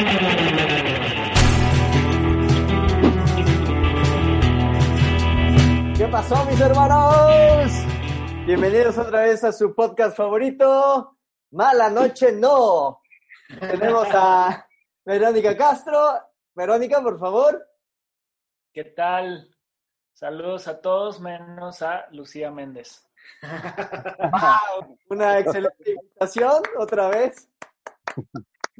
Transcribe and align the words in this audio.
¿Qué 0.00 0.06
pasó, 6.10 6.42
mis 6.46 6.58
hermanos? 6.58 7.70
Bienvenidos 8.46 8.96
otra 8.96 9.24
vez 9.24 9.44
a 9.44 9.52
su 9.52 9.74
podcast 9.74 10.16
favorito, 10.16 11.18
Mala 11.50 11.90
Noche 11.90 12.32
No. 12.32 13.02
Tenemos 13.60 14.08
a 14.14 14.66
Verónica 15.04 15.54
Castro. 15.54 16.18
Verónica, 16.54 17.02
por 17.02 17.18
favor. 17.18 17.62
¿Qué 18.72 18.84
tal? 18.84 19.54
Saludos 20.14 20.66
a 20.66 20.80
todos, 20.80 21.20
menos 21.20 21.82
a 21.82 22.06
Lucía 22.12 22.50
Méndez. 22.50 23.06
Wow, 24.18 24.96
una 25.10 25.40
excelente 25.40 25.90
invitación, 25.90 26.62
otra 26.78 27.08
vez. 27.08 27.50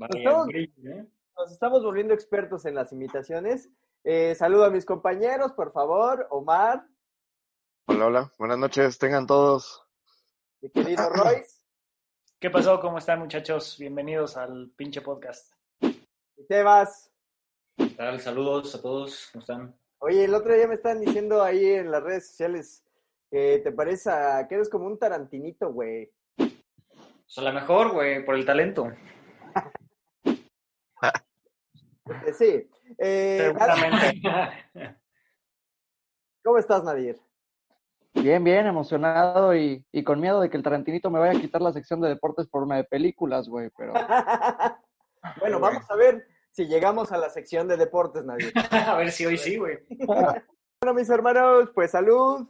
Estamos- 0.09 0.49
¿eh? 0.55 1.07
Nos 1.37 1.53
estamos 1.53 1.83
volviendo 1.83 2.15
expertos 2.15 2.65
en 2.65 2.75
las 2.75 2.93
imitaciones. 2.93 3.69
Eh, 4.05 4.35
saludo 4.35 4.65
a 4.65 4.71
mis 4.71 4.85
compañeros, 4.87 5.53
por 5.53 5.73
favor. 5.73 6.27
Omar, 6.31 6.87
Hola, 7.87 8.07
hola. 8.07 8.33
Buenas 8.39 8.59
noches, 8.59 8.99
tengan 8.99 9.27
todos. 9.27 9.83
mi 10.63 10.71
querido 10.71 11.09
Royce, 11.11 11.65
¿Qué 12.39 12.49
pasó? 12.51 12.81
¿Cómo 12.81 12.99
están, 12.99 13.19
muchachos? 13.19 13.77
Bienvenidos 13.79 14.37
al 14.37 14.71
pinche 14.77 15.03
podcast. 15.03 15.53
y 15.83 16.45
Tebas. 16.49 17.11
¿Qué 17.77 17.87
tal? 17.91 18.21
Saludos 18.21 18.75
a 18.75 18.81
todos, 18.81 19.29
¿cómo 19.33 19.41
están? 19.41 19.75
Oye, 19.99 20.25
el 20.25 20.35
otro 20.35 20.55
día 20.55 20.67
me 20.67 20.75
están 20.77 21.01
diciendo 21.01 21.43
ahí 21.43 21.65
en 21.67 21.91
las 21.91 22.03
redes 22.03 22.29
sociales 22.29 22.83
que 23.31 23.61
te 23.63 23.73
parece 23.73 24.11
a- 24.11 24.47
que 24.49 24.55
eres 24.55 24.71
como 24.71 24.87
un 24.87 24.99
tarantinito, 24.99 25.71
güey. 25.73 26.11
Pues 26.37 27.37
a 27.39 27.43
lo 27.43 27.53
mejor, 27.53 27.93
güey, 27.93 28.25
por 28.25 28.35
el 28.37 28.47
talento. 28.47 28.91
Eh, 32.27 32.33
sí. 32.33 32.71
Eh, 32.99 33.39
Seguramente. 33.47 34.21
¿Cómo 36.43 36.59
estás, 36.59 36.83
Nadir? 36.85 37.21
Bien, 38.15 38.43
bien, 38.43 38.67
emocionado 38.67 39.55
y, 39.55 39.85
y 39.93 40.03
con 40.03 40.21
miedo 40.21 40.41
de 40.41 40.51
que 40.51 40.57
el 40.57 40.63
Tarantinito 40.63 41.11
me 41.11 41.21
vaya 41.21 41.39
a 41.39 41.41
quitar 41.41 41.63
la 41.63 41.73
sección 41.73 42.01
de 42.01 42.09
deportes 42.09 42.49
por 42.49 42.63
una 42.63 42.77
de 42.77 42.85
películas, 42.85 43.49
güey, 43.49 43.71
pero 43.77 43.93
bueno, 45.41 45.61
vamos 45.61 45.89
a 45.89 45.95
ver 45.95 46.27
si 46.51 46.67
llegamos 46.67 47.13
a 47.13 47.19
la 47.19 47.31
sección 47.31 47.69
de 47.69 47.77
deportes, 47.77 48.25
Nadir. 48.25 48.53
a 48.71 48.97
ver 48.97 49.13
si 49.13 49.27
hoy 49.27 49.39
sí, 49.39 49.57
güey. 49.57 49.79
Bueno, 50.83 50.95
mis 50.95 51.11
hermanos, 51.11 51.69
pues 51.75 51.91
salud. 51.91 52.49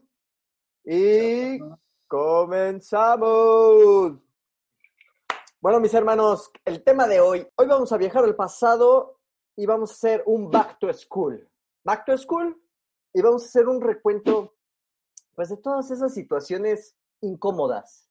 Y 0.84 1.58
comenzamos. 2.06 3.32
Bueno, 5.60 5.80
mis 5.80 5.92
hermanos, 5.94 6.52
el 6.64 6.84
tema 6.84 7.08
de 7.08 7.18
hoy. 7.18 7.44
Hoy 7.56 7.66
vamos 7.66 7.92
a 7.92 7.96
viajar 7.96 8.22
al 8.22 8.36
pasado 8.36 9.19
y 9.56 9.66
vamos 9.66 9.90
a 9.90 9.94
hacer 9.94 10.22
un 10.26 10.50
back 10.50 10.78
to 10.78 10.92
school. 10.92 11.48
Back 11.84 12.04
to 12.06 12.16
school 12.18 12.60
y 13.12 13.22
vamos 13.22 13.42
a 13.42 13.46
hacer 13.46 13.68
un 13.68 13.80
recuento, 13.80 14.54
pues, 15.34 15.48
de 15.48 15.56
todas 15.56 15.90
esas 15.90 16.14
situaciones 16.14 16.96
incómodas. 17.20 18.08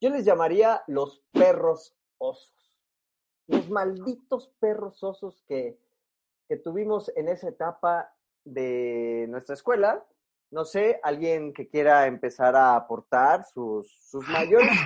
Yo 0.00 0.10
les 0.10 0.24
llamaría 0.24 0.82
los 0.86 1.22
perros 1.32 1.96
osos. 2.18 2.52
Los 3.46 3.70
malditos 3.70 4.48
perros 4.58 5.02
osos 5.02 5.42
que, 5.46 5.78
que 6.48 6.56
tuvimos 6.56 7.10
en 7.16 7.28
esa 7.28 7.48
etapa 7.48 8.14
de 8.44 9.26
nuestra 9.28 9.54
escuela. 9.54 10.04
No 10.50 10.64
sé, 10.64 11.00
alguien 11.02 11.52
que 11.52 11.68
quiera 11.68 12.06
empezar 12.06 12.56
a 12.56 12.76
aportar 12.76 13.44
sus, 13.44 13.90
sus 14.00 14.26
mayores. 14.28 14.76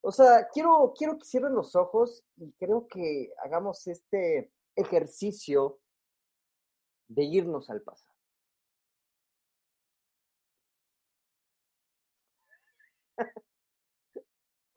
O 0.00 0.12
sea, 0.12 0.46
quiero, 0.52 0.94
quiero 0.96 1.18
que 1.18 1.24
cierren 1.24 1.54
los 1.54 1.74
ojos 1.74 2.24
y 2.36 2.52
creo 2.52 2.86
que 2.86 3.32
hagamos 3.42 3.86
este 3.88 4.52
ejercicio 4.76 5.80
de 7.08 7.24
irnos 7.24 7.70
al 7.70 7.82
pasado. 7.82 8.14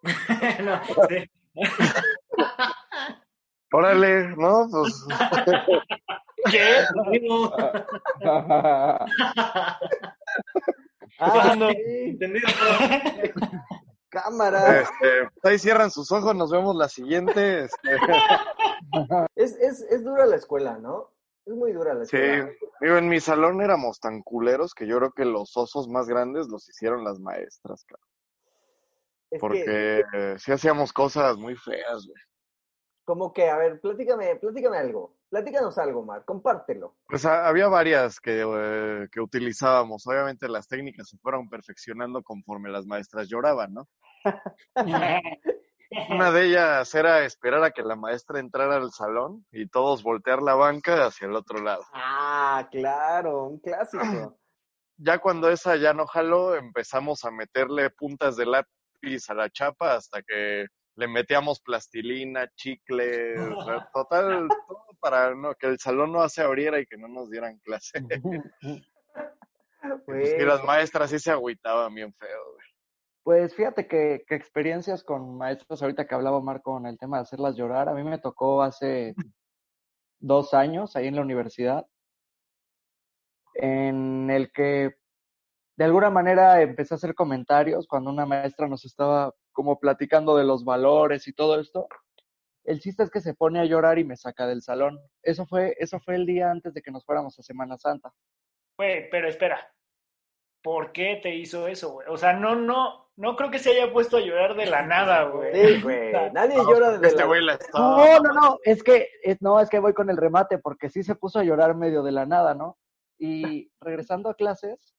no, 0.64 0.82
sí. 1.08 1.30
Órale, 3.72 4.30
¿no? 4.36 4.68
Pues 4.72 5.06
¿Qué? 6.52 6.86
Ah, 11.20 11.56
no. 11.58 11.70
sí, 11.72 11.78
Entendido. 12.08 12.48
Cámara. 14.10 14.82
este, 14.82 15.30
ahí 15.44 15.58
cierran 15.60 15.92
sus 15.92 16.12
ojos, 16.12 16.36
nos 16.36 16.52
vemos 16.52 16.76
la 16.76 16.90
siguiente. 16.90 17.66
este. 17.66 17.98
Es, 19.36 19.56
es, 19.58 19.82
es 19.82 20.04
dura 20.04 20.26
la 20.26 20.38
escuela, 20.38 20.78
¿no? 20.78 21.12
Es 21.46 21.54
muy 21.54 21.74
dura 21.74 21.94
la 21.94 22.06
sí, 22.06 22.16
escuela. 22.18 22.52
digo, 22.82 22.98
en 22.98 23.10
mi 23.10 23.20
salón 23.20 23.62
éramos 23.62 24.00
tan 24.00 24.22
culeros 24.22 24.74
que 24.74 24.88
yo 24.88 24.98
creo 24.98 25.12
que 25.12 25.26
los 25.26 25.56
osos 25.58 25.88
más 25.90 26.08
grandes 26.08 26.48
los 26.48 26.68
hicieron 26.70 27.04
las 27.04 27.20
maestras, 27.20 27.84
claro. 27.86 28.04
Es 29.32 29.38
que, 29.38 29.40
Porque 29.40 30.04
eh, 30.14 30.36
sí 30.40 30.52
hacíamos 30.52 30.94
cosas 30.94 31.38
muy 31.38 31.56
feas, 31.56 32.06
güey. 32.08 32.22
como 33.04 33.34
que, 33.34 33.50
a 33.50 33.58
ver, 33.58 33.80
platícame, 33.82 34.38
platícame 34.38 34.78
algo. 34.78 35.19
Platícanos 35.30 35.78
algo, 35.78 36.04
Mar, 36.04 36.24
compártelo. 36.26 36.96
Pues 37.08 37.24
ha- 37.26 37.48
había 37.48 37.68
varias 37.68 38.20
que, 38.20 38.44
eh, 38.44 39.08
que 39.12 39.22
utilizábamos. 39.22 40.06
Obviamente 40.08 40.48
las 40.50 40.68
técnicas 40.68 41.08
se 41.10 41.18
fueron 41.20 41.50
perfeccionando 41.50 42.24
conforme 42.24 42.70
las 42.72 42.86
maestras 42.88 43.28
lloraban, 43.30 43.74
¿no? 43.74 43.88
Una 46.10 46.32
de 46.32 46.46
ellas 46.46 46.94
era 46.94 47.24
esperar 47.26 47.64
a 47.64 47.72
que 47.72 47.82
la 47.82 47.96
maestra 47.96 48.40
entrara 48.40 48.76
al 48.76 48.92
salón 48.92 49.46
y 49.52 49.68
todos 49.68 50.04
voltear 50.04 50.42
la 50.42 50.54
banca 50.56 51.06
hacia 51.08 51.28
el 51.28 51.36
otro 51.36 51.62
lado. 51.62 51.84
Ah, 51.94 52.68
claro, 52.72 53.46
un 53.46 53.60
clásico. 53.60 54.04
Ya 55.02 55.20
cuando 55.20 55.50
esa 55.50 55.78
ya 55.78 55.94
no 55.94 56.06
jaló, 56.08 56.56
empezamos 56.58 57.24
a 57.24 57.32
meterle 57.32 57.90
puntas 57.90 58.36
de 58.36 58.46
lápiz 58.46 59.30
a 59.30 59.34
la 59.34 59.50
chapa 59.50 59.94
hasta 59.96 60.22
que 60.22 60.66
le 60.96 61.08
metíamos 61.08 61.62
plastilina, 61.62 62.50
chicle, 62.58 63.36
total, 63.94 64.50
todo 64.68 64.84
para 65.00 65.34
no, 65.36 65.56
que 65.56 65.68
el 65.68 65.80
salón 65.80 66.12
no 66.12 66.28
se 66.30 66.42
abriera 66.42 66.80
y 66.80 66.86
que 66.86 66.98
no 66.98 67.08
nos 67.08 67.30
dieran 67.30 67.60
clase. 67.60 68.00
Pues 70.06 70.34
que 70.34 70.44
las 70.44 70.62
maestras 70.66 71.10
sí 71.10 71.20
se 71.20 71.32
agüitaban 71.32 71.96
bien 71.96 72.14
feo, 72.14 72.52
güey. 72.54 72.68
pues 73.24 73.56
fíjate 73.56 73.88
que, 73.88 74.26
que 74.28 74.36
experiencias 74.36 75.06
con 75.06 75.38
maestros, 75.38 75.82
ahorita 75.82 76.06
que 76.06 76.16
hablaba 76.16 76.38
Omar 76.38 76.62
con 76.62 76.86
el 76.86 76.98
tema 76.98 77.16
de 77.16 77.24
hacerlas 77.24 77.56
llorar, 77.56 77.88
a 77.88 77.94
mí 77.94 78.04
me 78.04 78.18
tocó 78.20 78.62
hace 78.62 79.16
dos 80.20 80.54
años 80.54 80.98
ahí 80.98 81.08
en 81.08 81.16
la 81.16 81.22
universidad, 81.22 81.88
en 83.54 84.30
el 84.30 84.52
que 84.52 84.96
de 85.78 85.86
alguna 85.86 86.10
manera 86.10 86.62
empecé 86.62 86.94
a 86.94 86.98
hacer 86.98 87.16
comentarios 87.16 87.88
cuando 87.88 88.10
una 88.10 88.26
maestra 88.26 88.68
nos 88.68 88.84
estaba 88.84 89.34
como 89.54 89.80
platicando 89.80 90.36
de 90.36 90.44
los 90.44 90.66
valores 90.66 91.26
y 91.28 91.34
todo 91.34 91.58
esto. 91.58 91.88
El 92.70 92.80
chiste 92.80 93.02
es 93.02 93.10
que 93.10 93.20
se 93.20 93.34
pone 93.34 93.60
a 93.60 93.66
llorar 93.66 93.98
y 93.98 94.04
me 94.04 94.16
saca 94.16 94.46
del 94.46 94.62
salón. 94.62 95.00
Eso 95.24 95.48
fue, 95.48 95.76
eso 95.80 96.00
fue 96.00 96.14
el 96.14 96.28
día 96.28 96.52
antes 96.52 96.72
de 96.72 96.84
que 96.84 96.92
nos 96.92 97.04
fuéramos 97.04 97.40
a 97.40 97.42
Semana 97.42 97.80
Santa. 97.80 98.14
Güey, 98.78 99.10
pero 99.10 99.28
espera. 99.28 99.74
¿Por 100.62 100.92
qué 100.92 101.20
te 101.24 101.34
hizo 101.34 101.68
eso, 101.68 101.94
güey? 101.94 102.08
O 102.10 102.16
sea, 102.16 102.34
no, 102.34 102.54
no, 102.54 103.10
no 103.16 103.36
creo 103.36 103.50
que 103.50 103.58
se 103.58 103.72
haya 103.72 103.92
puesto 103.92 104.18
a 104.18 104.22
llorar 104.22 104.56
de 104.56 104.68
la 104.68 104.86
nada, 104.86 105.24
güey. 105.32 105.52
Sí, 105.52 105.82
güey. 105.82 106.12
Nadie 106.32 106.58
llora 106.58 106.92
desde 106.92 107.08
Este 107.08 107.42
la... 107.42 107.54
estaba... 107.54 108.06
No, 108.06 108.20
no, 108.20 108.34
no, 108.40 108.60
es 108.64 108.84
que, 108.84 109.08
es, 109.24 109.42
no, 109.42 109.60
es 109.60 109.68
que 109.68 109.80
voy 109.80 109.96
con 109.96 110.12
el 110.12 110.18
remate, 110.18 110.60
porque 110.60 110.90
sí 110.90 111.02
se 111.02 111.16
puso 111.16 111.40
a 111.40 111.44
llorar 111.44 111.76
medio 111.76 112.04
de 112.04 112.12
la 112.12 112.28
nada, 112.28 112.54
¿no? 112.54 112.78
Y 113.18 113.72
regresando 113.82 114.30
a 114.30 114.36
clases, 114.36 114.96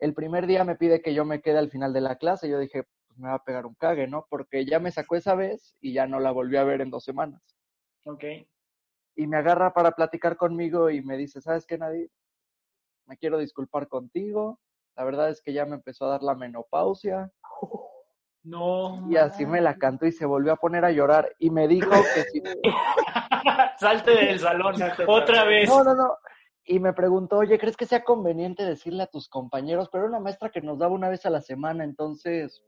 el 0.00 0.12
primer 0.12 0.48
día 0.48 0.64
me 0.64 0.74
pide 0.74 1.02
que 1.02 1.14
yo 1.14 1.24
me 1.24 1.40
quede 1.40 1.58
al 1.58 1.70
final 1.70 1.92
de 1.92 2.00
la 2.00 2.16
clase. 2.16 2.48
Yo 2.48 2.58
dije, 2.58 2.82
pues 3.16 3.22
me 3.22 3.28
va 3.28 3.36
a 3.36 3.44
pegar 3.44 3.66
un 3.66 3.74
cague, 3.74 4.06
¿no? 4.06 4.26
Porque 4.28 4.66
ya 4.66 4.78
me 4.78 4.90
sacó 4.90 5.16
esa 5.16 5.34
vez 5.34 5.74
y 5.80 5.94
ya 5.94 6.06
no 6.06 6.20
la 6.20 6.32
volví 6.32 6.56
a 6.56 6.64
ver 6.64 6.82
en 6.82 6.90
dos 6.90 7.04
semanas. 7.04 7.42
Ok. 8.04 8.24
Y 9.16 9.26
me 9.26 9.38
agarra 9.38 9.72
para 9.72 9.92
platicar 9.92 10.36
conmigo 10.36 10.90
y 10.90 11.02
me 11.02 11.16
dice, 11.16 11.40
¿sabes 11.40 11.66
qué, 11.66 11.78
Nadir? 11.78 12.10
Me 13.06 13.16
quiero 13.16 13.38
disculpar 13.38 13.88
contigo. 13.88 14.60
La 14.96 15.04
verdad 15.04 15.30
es 15.30 15.40
que 15.40 15.52
ya 15.52 15.64
me 15.64 15.76
empezó 15.76 16.04
a 16.04 16.10
dar 16.10 16.22
la 16.22 16.34
menopausia. 16.34 17.32
No. 18.48 19.04
Y 19.10 19.16
así 19.16 19.44
me 19.44 19.60
la 19.60 19.76
cantó 19.76 20.06
y 20.06 20.12
se 20.12 20.24
volvió 20.24 20.52
a 20.52 20.56
poner 20.56 20.84
a 20.84 20.92
llorar. 20.92 21.34
Y 21.40 21.50
me 21.50 21.66
dijo 21.66 21.90
que 21.90 22.22
si, 22.30 22.40
Salte 23.76 24.12
del 24.12 24.38
salón 24.38 24.76
Salte 24.78 25.04
otra 25.04 25.42
vez. 25.42 25.68
No, 25.68 25.82
no, 25.82 25.96
no. 25.96 26.16
Y 26.64 26.78
me 26.78 26.92
preguntó, 26.92 27.38
oye, 27.38 27.58
¿crees 27.58 27.76
que 27.76 27.86
sea 27.86 28.04
conveniente 28.04 28.64
decirle 28.64 29.02
a 29.02 29.08
tus 29.08 29.28
compañeros? 29.28 29.88
Pero 29.90 30.04
era 30.04 30.10
una 30.10 30.20
maestra 30.20 30.50
que 30.50 30.60
nos 30.60 30.78
daba 30.78 30.94
una 30.94 31.08
vez 31.08 31.26
a 31.26 31.30
la 31.30 31.40
semana, 31.40 31.82
entonces, 31.82 32.62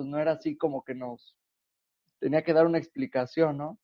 pues 0.00 0.08
no 0.08 0.18
era 0.18 0.32
así 0.32 0.56
como 0.56 0.82
que 0.82 0.94
nos 0.94 1.36
tenía 2.20 2.42
que 2.42 2.54
dar 2.54 2.64
una 2.64 2.78
explicación, 2.78 3.58
¿no? 3.58 3.78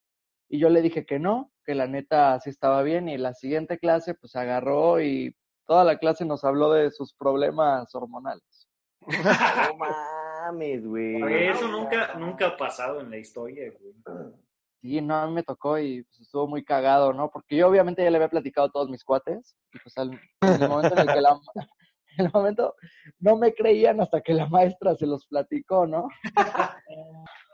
Y 0.49 0.57
yo 0.57 0.67
le 0.67 0.81
dije 0.81 1.05
que 1.05 1.19
no, 1.19 1.51
que 1.63 1.75
la 1.75 1.85
neta 1.85 2.39
sí 2.39 2.49
estaba 2.49 2.81
bien. 2.81 3.07
Y 3.07 3.19
la 3.19 3.35
siguiente 3.35 3.77
clase, 3.77 4.15
pues 4.15 4.35
agarró 4.35 4.99
y 4.99 5.35
toda 5.67 5.83
la 5.83 5.99
clase 5.99 6.25
nos 6.25 6.43
habló 6.43 6.71
de 6.71 6.89
sus 6.89 7.13
problemas 7.13 7.93
hormonales. 7.93 8.67
No 9.05 9.77
mames, 9.77 10.87
güey. 10.87 11.21
Güey, 11.21 11.49
Eso 11.49 11.67
nunca, 11.67 12.15
nunca 12.15 12.47
ha 12.47 12.57
pasado 12.57 13.01
en 13.01 13.11
la 13.11 13.17
historia, 13.17 13.71
güey. 13.79 13.93
Sí, 14.81 14.99
no, 14.99 15.17
a 15.17 15.27
mí 15.27 15.33
me 15.33 15.43
tocó 15.43 15.77
y 15.77 16.01
pues, 16.01 16.21
estuvo 16.21 16.47
muy 16.47 16.65
cagado, 16.65 17.13
¿no? 17.13 17.29
Porque 17.29 17.57
yo 17.57 17.67
obviamente 17.67 18.03
ya 18.03 18.09
le 18.09 18.17
había 18.17 18.29
platicado 18.29 18.69
a 18.69 18.71
todos 18.71 18.89
mis 18.89 19.03
cuates 19.03 19.55
y 19.71 19.77
pues 19.77 19.95
al, 19.99 20.19
en 20.41 20.63
el 20.63 20.67
momento 20.67 20.95
en 20.95 21.07
el 21.07 21.13
que 21.13 21.21
la, 21.21 21.39
en 22.17 22.25
el 22.25 22.31
momento 22.33 22.75
no 23.19 23.37
me 23.37 23.53
creían 23.53 24.01
hasta 24.01 24.21
que 24.21 24.33
la 24.33 24.47
maestra 24.47 24.95
se 24.95 25.05
los 25.05 25.25
platicó, 25.27 25.85
¿no? 25.87 26.07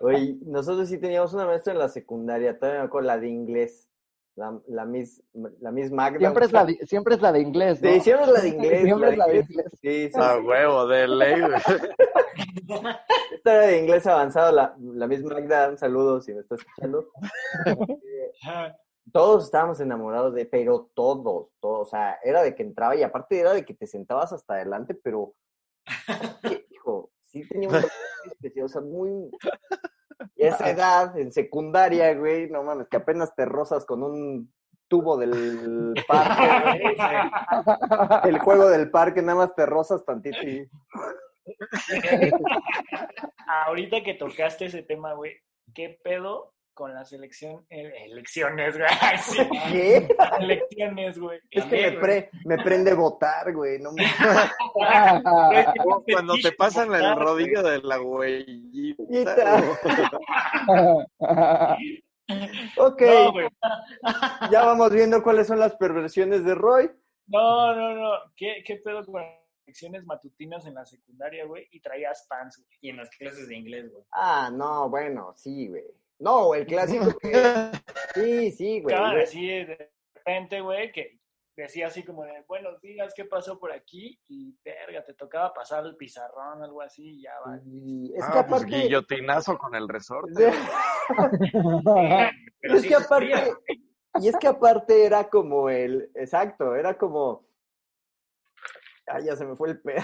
Oye, 0.01 0.35
nosotros 0.45 0.89
sí 0.89 0.99
teníamos 0.99 1.33
una 1.33 1.45
maestra 1.45 1.73
en 1.73 1.79
la 1.79 1.89
secundaria, 1.89 2.57
todavía 2.57 2.81
me 2.81 2.87
acuerdo, 2.87 3.07
la 3.07 3.19
de 3.19 3.29
inglés. 3.29 3.89
La, 4.35 4.59
la 4.67 4.83
Miss, 4.83 5.23
la 5.59 5.71
Miss 5.71 5.91
Magda. 5.91 6.17
Siempre 6.17 6.45
es 6.45 6.51
la 6.51 6.65
de, 6.65 6.73
siempre 6.87 7.13
es 7.13 7.21
la 7.21 7.31
de 7.31 7.39
inglés, 7.41 7.79
¿no? 7.83 7.91
Sí, 7.91 7.99
siempre 7.99 8.25
es 8.25 8.31
la 8.31 8.41
de 8.41 8.47
inglés. 8.55 8.81
Siempre 8.81 9.09
es 9.11 9.17
la 9.17 9.25
de 9.27 9.35
inglés. 9.35 9.49
inglés. 9.51 9.67
Sí, 9.79 10.09
sí. 10.09 10.19
A 10.19 10.39
huevo, 10.39 10.87
de 10.87 11.07
ley, 11.07 11.39
güey. 11.39 11.53
Esta 13.31 13.53
era 13.53 13.67
de 13.67 13.77
inglés 13.77 14.07
avanzado, 14.07 14.51
la, 14.51 14.75
la 14.79 15.07
Miss 15.07 15.23
Magda, 15.23 15.69
un 15.69 15.77
saludo 15.77 16.19
si 16.19 16.33
me 16.33 16.39
está 16.39 16.55
escuchando. 16.55 17.11
Todos 19.11 19.45
estábamos 19.45 19.79
enamorados 19.79 20.33
de, 20.33 20.45
pero 20.45 20.89
todos, 20.93 21.49
todos, 21.59 21.87
o 21.87 21.89
sea, 21.89 22.17
era 22.23 22.41
de 22.41 22.55
que 22.55 22.63
entraba 22.63 22.95
y 22.95 23.03
aparte 23.03 23.39
era 23.39 23.53
de 23.53 23.65
que 23.65 23.73
te 23.73 23.85
sentabas 23.85 24.31
hasta 24.31 24.55
adelante, 24.55 24.95
pero, 24.95 25.33
¿qué, 26.43 26.65
hijo, 26.69 27.11
sí 27.21 27.47
tenía 27.47 27.69
un 27.69 27.75
especial, 28.31 28.65
o 28.65 28.69
sea, 28.69 28.81
muy... 28.81 29.29
Y 30.35 30.45
esa 30.45 30.69
edad, 30.69 31.17
en 31.17 31.33
secundaria, 31.33 32.13
güey, 32.13 32.49
no 32.49 32.63
mames, 32.63 32.87
que 32.87 32.95
apenas 32.95 33.35
te 33.35 33.45
rozas 33.45 33.85
con 33.85 34.03
un 34.03 34.53
tubo 34.87 35.17
del 35.17 35.93
parque, 36.07 36.71
güey, 36.79 38.29
el 38.29 38.39
juego 38.39 38.69
del 38.69 38.89
parque, 38.89 39.21
nada 39.21 39.39
más 39.39 39.55
te 39.55 39.65
rozas 39.65 40.05
tantito 40.05 40.41
y... 40.43 40.69
Ahorita 43.65 44.01
que 44.03 44.13
tocaste 44.13 44.65
ese 44.65 44.83
tema, 44.83 45.13
güey, 45.13 45.33
¿qué 45.73 45.99
pedo 46.03 46.52
con 46.73 46.93
las 46.93 47.11
elección, 47.13 47.65
eh, 47.69 47.91
elecciones, 48.05 48.77
güey? 48.77 48.89
Sí, 49.23 49.37
¿Qué? 49.71 50.07
elecciones, 50.39 51.19
güey. 51.19 51.39
Es 51.51 51.65
que 51.65 51.91
me, 51.91 51.97
pre- 51.99 52.29
me 52.45 52.57
prende 52.57 52.93
votar, 52.93 53.53
güey, 53.53 53.79
no. 53.79 53.91
Como 55.83 56.03
Cuando 56.03 56.33
te 56.41 56.51
pasan 56.53 56.93
el 56.93 57.15
rodillo 57.15 57.61
de 57.63 57.81
la 57.81 58.01
huellita. 58.01 59.63
Ok, 62.77 63.01
No, 63.01 63.31
güey. 63.33 63.47
ya 64.51 64.65
vamos 64.65 64.91
viendo 64.91 65.21
cuáles 65.23 65.47
son 65.47 65.59
las 65.59 65.75
perversiones 65.75 66.43
de 66.45 66.55
Roy. 66.55 66.89
No, 67.27 67.73
no, 67.75 67.93
no. 67.93 68.11
¿Qué, 68.35 68.63
qué 68.65 68.77
pedo 68.77 69.05
con 69.05 69.21
las 69.21 69.29
elecciones 69.65 70.05
matutinas 70.05 70.65
en 70.65 70.73
la 70.75 70.85
secundaria, 70.85 71.45
güey? 71.45 71.67
Y 71.71 71.79
traías 71.81 72.25
pants, 72.29 72.57
güey. 72.57 72.69
Y 72.81 72.89
en 72.89 72.97
las 72.97 73.09
clases 73.11 73.47
de 73.47 73.55
inglés, 73.55 73.91
güey. 73.91 74.03
Ah, 74.11 74.49
no, 74.51 74.89
bueno, 74.89 75.33
sí, 75.35 75.67
güey. 75.67 75.83
No, 76.19 76.53
el 76.53 76.65
clásico 76.65 77.17
que... 77.19 77.31
Sí, 78.13 78.51
sí, 78.51 78.81
güey. 78.81 78.93
Estaban 78.93 79.13
güey. 79.13 79.23
así 79.23 79.47
de 79.47 79.91
repente, 80.13 80.61
güey, 80.61 80.91
que 80.91 81.19
decía 81.55 81.87
así 81.87 82.03
como 82.03 82.23
de, 82.23 82.43
buenos 82.47 82.79
días, 82.81 83.13
¿qué 83.15 83.25
pasó 83.25 83.59
por 83.59 83.71
aquí? 83.71 84.19
Y, 84.27 84.55
verga, 84.63 85.03
te 85.03 85.13
tocaba 85.13 85.53
pasar 85.53 85.85
el 85.85 85.95
pizarrón, 85.95 86.63
algo 86.63 86.81
así, 86.81 87.17
y 87.17 87.21
ya 87.23 87.31
va. 87.45 87.59
Y 87.65 88.13
es 88.15 88.25
que 88.25 88.39
Ah, 88.39 88.45
pues 88.47 88.65
guillotinazo 88.65 89.57
con 89.57 89.75
el 89.75 89.87
resorte. 89.87 90.51
Pero 92.61 92.75
es 92.75 92.81
sí 92.81 92.87
que 92.87 92.95
aparte... 92.95 93.53
Y 94.21 94.27
es 94.27 94.37
que 94.37 94.47
aparte 94.47 95.05
era 95.05 95.27
como 95.27 95.69
el... 95.69 96.11
Exacto, 96.13 96.75
era 96.75 96.97
como... 96.97 97.47
Ay, 99.07 99.25
ya 99.25 99.35
se 99.35 99.45
me 99.45 99.55
fue 99.55 99.69
el 99.71 99.81
pedo. 99.81 100.03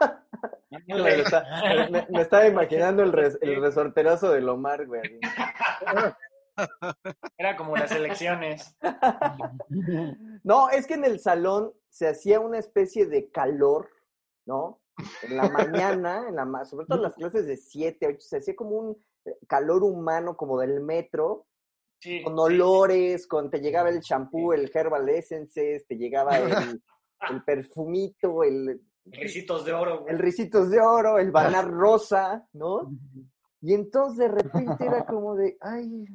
Me, 0.88 1.14
está- 1.20 1.44
me- 1.90 2.06
me 2.10 2.20
estaba 2.22 2.46
imaginando 2.46 3.02
el, 3.02 3.12
res- 3.12 3.38
el 3.40 3.60
resorterazo 3.60 4.30
del 4.32 4.48
Omar, 4.48 4.86
güey. 4.86 5.00
Era 7.38 7.56
como 7.56 7.76
las 7.76 7.92
elecciones. 7.92 8.76
No, 10.42 10.70
es 10.70 10.86
que 10.86 10.94
en 10.94 11.04
el 11.04 11.20
salón 11.20 11.72
se 11.88 12.08
hacía 12.08 12.40
una 12.40 12.58
especie 12.58 13.06
de 13.06 13.30
calor, 13.30 13.88
¿no? 14.46 14.80
En 15.22 15.36
la 15.36 15.48
mañana, 15.48 16.26
en 16.28 16.36
la 16.36 16.64
sobre 16.64 16.86
todo 16.86 16.98
en 16.98 17.04
las 17.04 17.14
clases 17.14 17.46
de 17.46 17.56
7, 17.56 18.06
8, 18.08 18.16
se 18.20 18.36
hacía 18.38 18.56
como 18.56 18.70
un 18.76 19.04
eh, 19.26 19.36
calor 19.46 19.82
humano, 19.82 20.36
como 20.36 20.58
del 20.60 20.80
metro, 20.80 21.46
Sí, 22.00 22.22
con 22.22 22.34
sí, 22.34 22.40
olores, 22.40 23.26
con 23.26 23.50
te 23.50 23.60
llegaba 23.60 23.88
el 23.88 24.00
champú, 24.00 24.52
el 24.52 24.70
herbal 24.72 25.08
essences, 25.08 25.86
te 25.86 25.96
llegaba 25.96 26.38
el, 26.38 26.82
el 27.30 27.42
perfumito, 27.44 28.42
el, 28.44 28.80
Ricitos 29.06 29.64
de 29.64 29.72
oro, 29.72 30.00
güey. 30.00 30.12
el 30.12 30.18
ricitos 30.18 30.70
de 30.70 30.80
oro, 30.80 31.18
el 31.18 31.30
banar 31.30 31.70
rosa, 31.70 32.46
¿no? 32.52 32.90
Y 33.60 33.72
entonces 33.74 34.18
de 34.18 34.28
repente 34.28 34.84
era 34.84 35.06
como 35.06 35.34
de, 35.34 35.56
ay. 35.60 36.06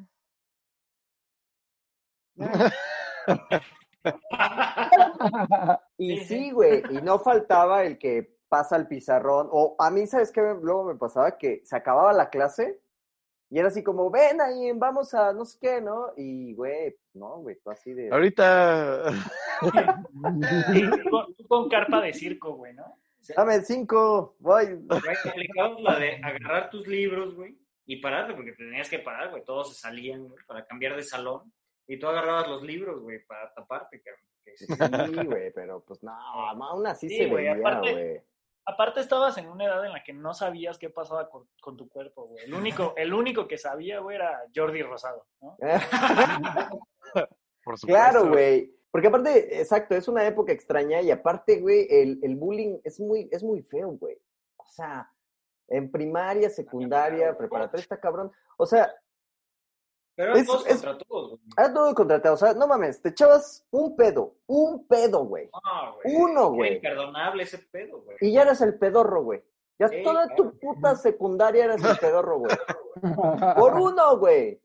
Y 5.97 6.17
Sí, 6.25 6.51
güey, 6.51 6.83
y 6.89 7.01
no 7.01 7.19
faltaba 7.19 7.83
el 7.83 7.97
que 7.97 8.37
pasa 8.49 8.75
el 8.75 8.87
pizarrón, 8.87 9.47
o 9.51 9.75
a 9.79 9.89
mí, 9.89 10.05
¿sabes 10.07 10.31
qué? 10.31 10.41
Luego 10.41 10.83
me 10.83 10.95
pasaba 10.95 11.37
que 11.37 11.61
se 11.63 11.75
acababa 11.75 12.11
la 12.11 12.29
clase 12.29 12.80
y 13.51 13.59
era 13.59 13.67
así 13.67 13.83
como, 13.83 14.09
ven 14.09 14.39
ahí, 14.41 14.71
vamos 14.73 15.13
a 15.13 15.33
no 15.33 15.43
sé 15.45 15.57
qué, 15.61 15.81
¿no? 15.81 16.13
Y, 16.17 16.55
güey, 16.55 16.95
no, 17.13 17.39
güey, 17.41 17.57
tú 17.61 17.69
así 17.69 17.93
de... 17.93 18.09
Ahorita. 18.11 19.11
Sí, 20.73 20.81
con, 21.09 21.33
con 21.47 21.69
carpa 21.69 22.01
de 22.01 22.13
circo, 22.13 22.55
güey, 22.55 22.73
¿no? 22.73 22.97
Dame 23.35 23.61
cinco, 23.61 24.35
voy. 24.39 24.65
Güey, 24.65 25.15
aplicabas 25.29 25.79
la 25.81 25.99
de 25.99 26.15
agarrar 26.23 26.69
tus 26.69 26.87
libros, 26.87 27.35
güey, 27.35 27.55
y 27.85 27.97
pararte, 27.97 28.33
porque 28.33 28.51
te 28.53 28.63
tenías 28.63 28.89
que 28.89 28.99
parar, 28.99 29.29
güey. 29.29 29.43
Todos 29.43 29.73
se 29.75 29.79
salían, 29.79 30.27
güey, 30.27 30.43
para 30.47 30.65
cambiar 30.65 30.95
de 30.95 31.03
salón. 31.03 31.51
Y 31.87 31.99
tú 31.99 32.07
agarrabas 32.07 32.47
los 32.47 32.63
libros, 32.63 33.01
güey, 33.01 33.23
para 33.25 33.53
taparte, 33.53 34.01
cabrón. 34.01 35.11
sí, 35.13 35.25
güey, 35.27 35.51
pero 35.53 35.83
pues 35.85 36.01
no, 36.03 36.11
aún 36.11 36.87
así 36.87 37.09
Sí, 37.09 37.17
se 37.17 37.25
güey, 37.27 37.45
veía, 37.45 37.57
aparte- 37.57 37.91
güey. 37.91 38.21
Aparte 38.65 38.99
estabas 38.99 39.37
en 39.37 39.49
una 39.49 39.65
edad 39.65 39.85
en 39.85 39.91
la 39.91 40.03
que 40.03 40.13
no 40.13 40.33
sabías 40.33 40.77
qué 40.77 40.89
pasaba 40.89 41.29
con, 41.29 41.47
con 41.61 41.77
tu 41.77 41.89
cuerpo, 41.89 42.27
güey. 42.27 42.45
El 42.45 42.53
único, 42.53 42.93
el 42.97 43.13
único 43.13 43.47
que 43.47 43.57
sabía, 43.57 43.99
güey, 43.99 44.15
era 44.17 44.43
Jordi 44.55 44.83
Rosado, 44.83 45.25
¿no? 45.41 45.57
Por 47.63 47.77
supuesto. 47.77 47.87
Claro, 47.87 48.29
güey. 48.29 48.73
Porque 48.91 49.07
aparte, 49.07 49.59
exacto, 49.59 49.95
es 49.95 50.07
una 50.07 50.27
época 50.27 50.51
extraña 50.51 51.01
y 51.01 51.11
aparte, 51.11 51.59
güey, 51.61 51.87
el, 51.89 52.19
el 52.21 52.35
bullying 52.35 52.79
es 52.83 52.99
muy, 52.99 53.29
es 53.31 53.41
muy 53.41 53.61
feo, 53.61 53.91
güey. 53.91 54.17
O 54.57 54.65
sea, 54.67 55.09
en 55.69 55.89
primaria, 55.89 56.49
secundaria, 56.49 57.37
preparatoria 57.37 57.81
está 57.81 57.99
cabrón. 57.99 58.31
O 58.57 58.65
sea, 58.65 58.93
Pero 60.15 60.33
Es- 60.35 60.45
todos 60.45 60.65
es- 60.67 60.73
contra 60.83 60.97
todos, 61.05 61.29
güey. 61.31 61.41
era 61.57 61.73
todo 61.73 61.95
contratado. 61.95 62.35
O 62.35 62.37
sea, 62.37 62.53
no 62.53 62.67
mames, 62.67 63.01
te 63.01 63.09
echabas 63.09 63.65
un 63.71 63.95
pedo, 63.95 64.35
un 64.47 64.85
pedo, 64.87 65.23
güey. 65.25 65.49
No, 65.53 65.93
güey. 65.95 66.15
Uno, 66.15 66.51
güey. 66.51 66.73
imperdonable 66.75 67.43
ese 67.43 67.57
pedo, 67.59 68.01
güey. 68.01 68.17
Y 68.21 68.33
ya 68.33 68.41
eras 68.43 68.61
el 68.61 68.77
pedorro, 68.77 69.23
güey. 69.23 69.43
Ya 69.79 69.89
toda 70.03 70.27
tu 70.35 70.57
puta 70.59 70.95
secundaria 70.95 71.65
eras 71.65 71.83
el 71.83 71.97
pedorro, 71.97 72.39
güey. 72.39 72.55
Por 73.57 73.73
uno, 73.75 74.17
güey. 74.19 74.61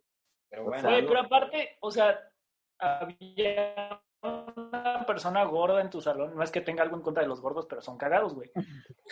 Pero 0.51 0.63
o 0.63 0.65
bueno, 0.67 0.81
sea, 0.83 0.91
Güey, 0.91 1.03
no- 1.03 1.09
pero 1.09 1.21
aparte, 1.21 1.77
o 1.81 1.91
sea, 1.91 2.21
había 2.79 4.01
una 4.23 5.05
persona 5.07 5.45
gorda 5.45 5.81
en 5.81 5.91
tu 5.91 6.01
salón. 6.01 6.35
No 6.35 6.43
es 6.43 6.51
que 6.51 6.61
tenga 6.61 6.83
algo 6.83 6.97
en 6.97 7.03
contra 7.03 7.23
de 7.23 7.29
los 7.29 7.41
gordos, 7.41 7.67
pero 7.67 7.81
son 7.81 7.97
cagados, 7.97 8.35
güey. 8.35 8.51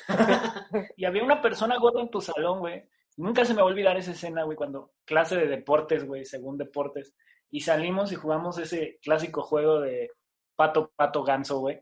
y 0.96 1.04
había 1.04 1.22
una 1.24 1.40
persona 1.40 1.78
gorda 1.78 2.00
en 2.02 2.10
tu 2.10 2.20
salón, 2.20 2.58
güey. 2.60 2.88
Nunca 3.16 3.44
se 3.44 3.54
me 3.54 3.62
va 3.62 3.68
a 3.68 3.70
olvidar 3.70 3.96
esa 3.96 4.10
escena, 4.10 4.42
güey, 4.42 4.56
cuando 4.56 4.92
clase 5.04 5.36
de 5.36 5.46
deportes, 5.46 6.06
güey, 6.06 6.24
según 6.24 6.58
deportes. 6.58 7.14
Y 7.50 7.60
salimos 7.60 8.12
y 8.12 8.16
jugamos 8.16 8.58
ese 8.58 8.98
clásico 9.02 9.42
juego 9.42 9.80
de 9.80 10.10
pato, 10.56 10.92
pato, 10.96 11.22
ganso, 11.22 11.60
güey. 11.60 11.80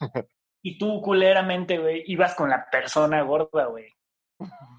Y 0.62 0.78
tú, 0.78 1.00
culeramente, 1.00 1.78
güey, 1.78 2.02
ibas 2.08 2.34
con 2.34 2.50
la 2.50 2.68
persona 2.68 3.22
gorda, 3.22 3.66
güey. 3.66 3.86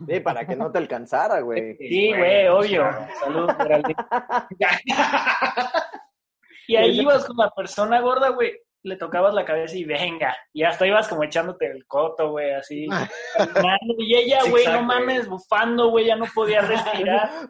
Sí, 0.05 0.19
para 0.19 0.45
que 0.45 0.53
no 0.53 0.69
te 0.69 0.79
alcanzara, 0.79 1.39
güey. 1.39 1.77
Sí, 1.77 2.09
güey, 2.09 2.47
obvio. 2.47 2.83
Saludos, 3.21 3.55
Geraldine. 3.55 3.95
y 6.67 6.75
ahí 6.75 6.99
ibas 6.99 7.23
con 7.23 7.37
la 7.37 7.49
persona 7.51 8.01
gorda, 8.01 8.29
güey. 8.29 8.59
Le 8.87 8.95
tocabas 8.95 9.33
la 9.33 9.43
cabeza 9.43 9.75
y 9.75 9.83
venga. 9.83 10.35
Y 10.53 10.63
hasta 10.63 10.87
ibas 10.87 11.09
como 11.09 11.23
echándote 11.23 11.65
el 11.67 11.85
coto, 11.85 12.31
güey, 12.31 12.53
así. 12.53 12.87
caminando. 13.37 13.95
Y 13.99 14.15
ella, 14.15 14.39
güey, 14.49 14.65
no 14.65 14.81
mames, 14.83 15.27
bufando, 15.27 15.89
güey, 15.89 16.05
ya 16.05 16.15
no 16.15 16.25
podía 16.33 16.61
respirar. 16.61 17.29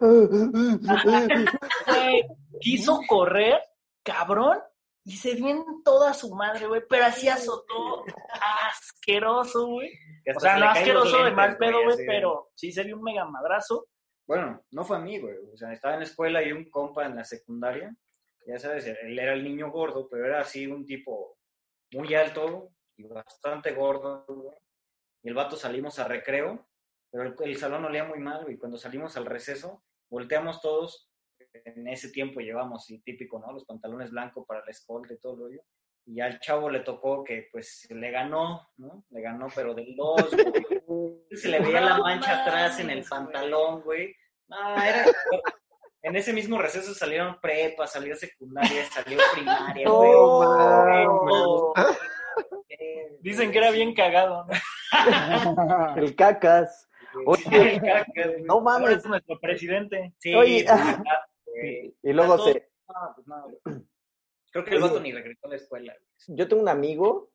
Güey, 1.86 2.24
quiso 2.60 3.00
correr, 3.06 3.60
cabrón, 4.02 4.58
y 5.04 5.12
se 5.12 5.34
dio 5.34 5.48
en 5.48 5.64
toda 5.84 6.12
su 6.12 6.34
madre, 6.34 6.66
güey. 6.66 6.82
Pero 6.88 7.06
así 7.06 7.28
azotó 7.28 8.04
asqueroso, 8.68 9.66
güey. 9.66 9.90
O 10.36 10.40
sea, 10.40 10.54
se 10.54 10.60
no 10.60 10.66
asqueroso 10.66 11.24
de 11.24 11.30
mal 11.30 11.56
pedo, 11.56 11.82
güey, 11.84 11.96
pero 12.06 12.50
sí 12.54 12.72
se 12.72 12.84
dio 12.84 12.96
un 12.96 13.02
mega 13.02 13.24
madrazo. 13.24 13.86
Bueno, 14.26 14.60
no 14.70 14.84
fue 14.84 14.98
a 14.98 15.00
mí, 15.00 15.18
güey. 15.18 15.34
O 15.52 15.56
sea, 15.56 15.72
estaba 15.72 15.94
en 15.94 16.00
la 16.00 16.06
escuela 16.06 16.42
y 16.42 16.52
un 16.52 16.68
compa 16.68 17.06
en 17.06 17.16
la 17.16 17.24
secundaria. 17.24 17.94
Ya 18.48 18.58
sabes, 18.58 18.86
él 18.86 19.18
era 19.18 19.34
el 19.34 19.44
niño 19.44 19.70
gordo, 19.70 20.08
pero 20.08 20.24
era 20.24 20.40
así 20.40 20.66
un 20.66 20.86
tipo 20.86 21.38
muy 21.92 22.14
alto 22.14 22.72
y 22.96 23.04
bastante 23.04 23.72
gordo, 23.72 24.24
güey. 24.26 24.56
Y 25.22 25.28
el 25.28 25.34
vato 25.34 25.56
salimos 25.56 25.98
a 25.98 26.08
recreo, 26.08 26.68
pero 27.10 27.24
el, 27.24 27.34
el 27.40 27.56
salón 27.56 27.84
olía 27.84 28.04
muy 28.04 28.20
mal, 28.20 28.44
güey. 28.44 28.56
Cuando 28.56 28.78
salimos 28.78 29.16
al 29.16 29.26
receso, 29.26 29.84
volteamos 30.08 30.60
todos 30.60 31.08
en 31.64 31.88
ese 31.88 32.10
tiempo 32.10 32.40
llevamos 32.40 32.88
el 32.90 33.02
típico, 33.02 33.38
¿no? 33.38 33.52
Los 33.52 33.64
pantalones 33.64 34.10
blancos 34.10 34.46
para 34.46 34.64
la 34.64 34.70
escolta 34.70 35.14
y 35.14 35.18
todo 35.18 35.36
lo 35.36 35.44
rollo. 35.44 35.62
Y 36.06 36.20
al 36.20 36.40
chavo 36.40 36.70
le 36.70 36.80
tocó 36.80 37.22
que, 37.22 37.48
pues, 37.52 37.86
le 37.90 38.10
ganó, 38.10 38.70
¿no? 38.78 39.04
Le 39.10 39.20
ganó, 39.20 39.48
pero 39.54 39.74
del 39.74 39.94
2, 39.96 40.30
Se 41.32 41.48
le 41.48 41.60
veía 41.60 41.82
la 41.82 41.98
mancha 41.98 42.42
atrás 42.42 42.80
en 42.80 42.90
el 42.90 43.04
pantalón, 43.04 43.82
güey. 43.82 44.14
No, 44.48 44.82
era... 44.82 45.04
En 46.08 46.16
ese 46.16 46.32
mismo 46.32 46.58
receso 46.58 46.94
salieron 46.94 47.38
prepa, 47.40 47.86
salió 47.86 48.16
secundaria, 48.16 48.84
salió 48.86 49.18
primaria, 49.34 49.88
güey. 49.88 50.10
No. 50.10 51.72
Dicen 53.20 53.52
que 53.52 53.58
era 53.58 53.70
bien 53.70 53.94
cagado, 53.94 54.46
¿no? 54.46 54.52
El 55.96 56.14
cacas. 56.16 56.88
Oye, 57.26 57.74
El 57.74 57.80
caca, 57.80 58.26
güey. 58.28 58.42
no 58.42 58.60
mames. 58.60 58.98
es 58.98 59.06
nuestro 59.06 59.38
presidente. 59.38 60.14
Sí, 60.18 60.34
Oye. 60.34 60.64
ah, 60.68 61.02
güey. 61.44 61.94
Y 62.02 62.12
luego 62.12 62.38
se, 62.38 62.68
No, 62.88 63.12
pues, 63.14 63.26
no. 63.26 63.46
Creo 64.50 64.64
que 64.64 64.74
el 64.76 64.80
vato 64.80 64.98
ni 65.00 65.12
regresó 65.12 65.46
a 65.46 65.50
la 65.50 65.56
escuela. 65.56 65.94
yo 66.28 66.48
tengo 66.48 66.62
un 66.62 66.68
amigo, 66.70 67.30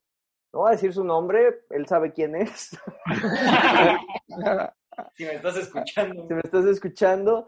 no 0.52 0.62
voy 0.62 0.70
a 0.70 0.72
decir 0.72 0.92
su 0.94 1.04
nombre, 1.04 1.62
él 1.70 1.86
sabe 1.88 2.12
quién 2.12 2.36
es. 2.36 2.76
Si 5.16 5.26
me 5.26 5.34
estás 5.34 5.58
escuchando. 5.58 6.28
Si 6.28 6.34
me 6.36 6.42
estás 6.44 6.66
escuchando, 6.66 7.48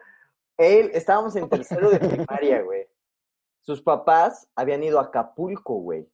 él, 0.58 0.92
estábamos 0.94 1.36
en 1.36 1.50
tercero 1.50 1.90
de 1.90 2.00
primaria, 2.00 2.62
güey. 2.62 2.88
Sus 3.62 3.82
papás 3.82 4.48
habían 4.56 4.84
ido 4.84 5.00
a 5.00 5.04
Acapulco, 5.04 5.76
güey. 5.76 6.08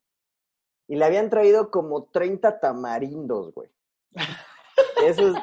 Y 0.87 0.95
le 0.95 1.05
habían 1.05 1.29
traído 1.29 1.69
como 1.69 2.05
30 2.05 2.59
tamarindos, 2.59 3.53
güey. 3.53 3.69
Eso 5.05 5.29
es, 5.29 5.35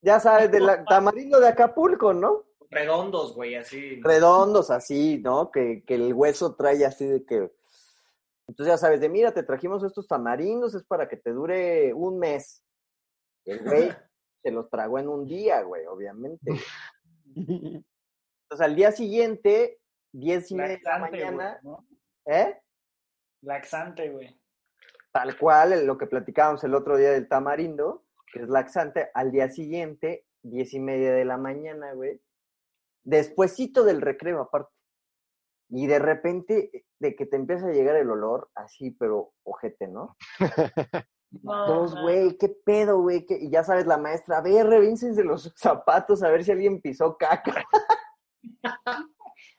ya 0.00 0.20
sabes, 0.20 0.50
del 0.50 0.68
tamarindo 0.88 1.40
de 1.40 1.48
Acapulco, 1.48 2.12
¿no? 2.12 2.44
Redondos, 2.70 3.34
güey, 3.34 3.54
así. 3.54 4.00
redondos 4.02 4.70
así, 4.70 5.18
¿no? 5.18 5.50
Que, 5.50 5.84
que 5.84 5.94
el 5.94 6.12
hueso 6.12 6.54
trae 6.54 6.84
así 6.84 7.06
de 7.06 7.24
que... 7.24 7.52
Entonces 8.48 8.74
ya 8.74 8.78
sabes, 8.78 9.00
de 9.00 9.08
mira, 9.08 9.32
te 9.32 9.42
trajimos 9.42 9.82
estos 9.82 10.06
tamarindos, 10.06 10.74
es 10.74 10.84
para 10.84 11.08
que 11.08 11.16
te 11.16 11.32
dure 11.32 11.92
un 11.94 12.18
mes. 12.18 12.64
El 13.44 13.60
güey 13.64 13.90
se 14.42 14.50
los 14.50 14.68
tragó 14.70 14.98
en 14.98 15.08
un 15.08 15.26
día, 15.26 15.62
güey, 15.62 15.86
obviamente. 15.86 16.52
Entonces 18.46 18.64
al 18.64 18.76
día 18.76 18.92
siguiente, 18.92 19.80
diez 20.12 20.50
y 20.52 20.54
media 20.54 20.76
de 20.76 20.82
la 20.84 20.98
mañana, 20.98 21.60
¿no? 21.64 21.84
¿eh? 22.26 22.60
Laxante, 23.42 24.08
güey. 24.10 24.40
Tal 25.10 25.36
cual, 25.36 25.84
lo 25.84 25.98
que 25.98 26.06
platicábamos 26.06 26.62
el 26.62 26.74
otro 26.74 26.96
día 26.96 27.10
del 27.10 27.28
tamarindo, 27.28 28.04
que 28.32 28.42
es 28.42 28.48
laxante, 28.48 29.10
al 29.14 29.32
día 29.32 29.48
siguiente, 29.48 30.26
diez 30.42 30.74
y 30.74 30.78
media 30.78 31.12
de 31.12 31.24
la 31.24 31.38
mañana, 31.38 31.92
güey. 31.92 32.20
Despuésito 33.02 33.82
del 33.82 34.00
recreo, 34.00 34.40
aparte. 34.42 34.70
Y 35.68 35.88
de 35.88 35.98
repente, 35.98 36.86
de 37.00 37.16
que 37.16 37.26
te 37.26 37.34
empieza 37.34 37.66
a 37.66 37.72
llegar 37.72 37.96
el 37.96 38.10
olor, 38.10 38.48
así, 38.54 38.92
pero 38.92 39.32
ojete, 39.42 39.88
¿no? 39.88 40.16
No, 41.42 41.66
Dos, 41.66 42.00
güey, 42.00 42.38
qué 42.38 42.48
pedo, 42.48 43.00
güey. 43.00 43.26
Y 43.28 43.50
ya 43.50 43.64
sabes, 43.64 43.84
la 43.86 43.98
maestra, 43.98 44.38
a 44.38 44.40
ver, 44.40 44.64
revísense 44.66 45.24
los 45.24 45.52
zapatos, 45.56 46.22
a 46.22 46.30
ver 46.30 46.44
si 46.44 46.52
alguien 46.52 46.80
pisó 46.80 47.16
caca. 47.18 47.64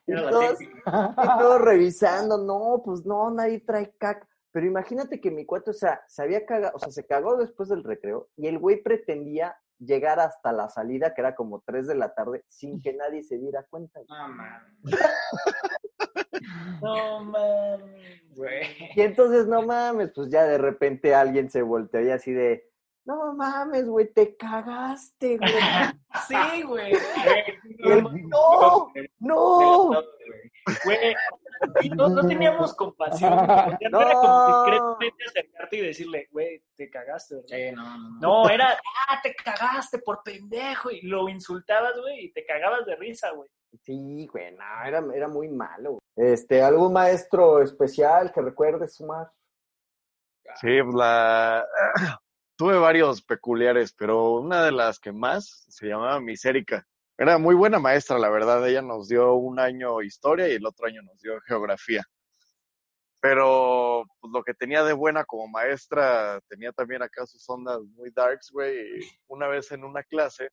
Y 0.06 0.15
todos, 0.15 0.58
típica. 0.58 1.15
y 1.17 1.39
todos 1.39 1.62
revisando, 1.62 2.38
no, 2.38 2.82
pues 2.84 3.06
no, 3.06 3.29
nadie 3.29 3.60
trae 3.60 3.94
caca. 3.98 4.27
Pero 4.51 4.65
imagínate 4.65 5.20
que 5.22 5.29
mi 5.29 5.46
cuate, 5.46 5.72
o 5.72 5.74
sea, 5.74 6.01
se 6.08 6.24
había 6.24 6.46
cagado, 6.46 6.75
o 6.75 6.79
sea, 6.79 6.91
se 6.91 7.06
cagó 7.06 7.36
después 7.38 7.70
del 7.70 7.84
recreo 7.84 8.29
y 8.38 8.48
el 8.48 8.58
güey 8.58 8.82
pretendía 8.82 9.56
llegar 9.79 10.20
hasta 10.20 10.51
la 10.51 10.70
salida, 10.70 11.13
que 11.13 11.22
era 11.22 11.36
como 11.36 11.62
3 11.65 11.88
de 11.88 11.96
la 11.96 12.13
tarde, 12.13 12.44
sin 12.48 12.82
que 12.82 12.94
nadie 12.94 13.24
se 13.24 13.38
diera 13.38 13.65
cuenta. 13.70 14.00
No, 14.08 14.27
man. 14.29 14.62
No 16.82 17.24
mames. 17.24 18.36
Güey. 18.36 18.65
Y 18.96 19.01
entonces, 19.01 19.48
no 19.48 19.63
mames, 19.63 20.12
pues 20.13 20.29
ya 20.29 20.44
de 20.46 20.58
repente 20.58 21.13
alguien 21.15 21.50
se 21.50 21.62
volteó 21.62 22.01
y 22.01 22.12
así 22.12 22.32
de, 22.32 22.70
no 23.07 23.33
mames, 23.33 23.87
güey, 23.87 24.11
te 24.13 24.35
cagaste, 24.35 25.37
güey. 25.37 25.51
Sí, 26.27 26.61
güey. 26.63 26.93
No, 28.27 28.91
no. 29.19 29.89
Güey, 30.83 31.15
y 31.81 31.89
no, 31.89 32.09
no 32.09 32.27
teníamos 32.27 32.73
compasión. 32.75 33.33
güey. 33.35 33.47
Ya 33.81 33.89
no 33.89 34.01
era 34.01 34.13
No. 34.13 34.21
como 34.21 34.47
discretamente 34.97 35.23
acercarte 35.25 35.77
y 35.77 35.81
decirle, 35.81 36.27
güey, 36.31 36.63
te 36.75 36.89
cagaste, 36.89 37.35
¿verdad? 37.35 37.47
Sí, 37.49 37.71
no, 37.75 37.97
no. 37.97 38.19
No, 38.19 38.49
era, 38.49 38.77
ah, 39.09 39.19
te 39.23 39.33
cagaste 39.35 39.99
por 39.99 40.21
pendejo. 40.23 40.91
Y 40.91 41.01
lo 41.03 41.29
insultabas, 41.29 41.93
güey, 41.99 42.25
y 42.25 42.31
te 42.33 42.45
cagabas 42.45 42.85
de 42.85 42.95
risa, 42.95 43.31
güey. 43.31 43.49
Sí, 43.83 44.27
güey, 44.31 44.53
no, 44.55 44.63
era, 44.85 45.03
era 45.13 45.27
muy 45.27 45.47
malo. 45.49 45.91
güey. 46.15 46.31
Este, 46.33 46.61
¿algún 46.61 46.93
maestro 46.93 47.61
especial 47.61 48.31
que 48.33 48.41
recuerdes, 48.41 48.95
Sumar? 48.95 49.31
Sí, 50.55 50.81
pues 50.81 50.95
la... 50.95 51.65
Tuve 52.57 52.75
varios 52.79 53.21
peculiares, 53.21 53.93
pero 53.93 54.31
una 54.31 54.63
de 54.63 54.71
las 54.71 54.99
que 54.99 55.11
más 55.11 55.65
se 55.69 55.85
llamaba 55.85 56.19
Misérica. 56.19 56.87
Era 57.15 57.37
muy 57.37 57.53
buena 57.53 57.77
maestra, 57.77 58.17
la 58.17 58.31
verdad. 58.31 58.67
Ella 58.67 58.81
nos 58.81 59.07
dio 59.07 59.35
un 59.35 59.59
año 59.59 60.01
historia 60.01 60.47
y 60.47 60.53
el 60.53 60.65
otro 60.65 60.87
año 60.87 61.03
nos 61.03 61.21
dio 61.21 61.39
geografía. 61.41 62.03
Pero 63.19 64.05
pues, 64.19 64.33
lo 64.33 64.43
que 64.43 64.55
tenía 64.55 64.83
de 64.83 64.93
buena 64.93 65.23
como 65.23 65.47
maestra, 65.47 66.39
tenía 66.47 66.71
también 66.71 67.03
acá 67.03 67.27
sus 67.27 67.47
ondas 67.47 67.79
muy 67.95 68.09
darks, 68.09 68.49
güey. 68.51 69.01
Una 69.27 69.47
vez 69.47 69.71
en 69.71 69.83
una 69.83 70.01
clase, 70.01 70.49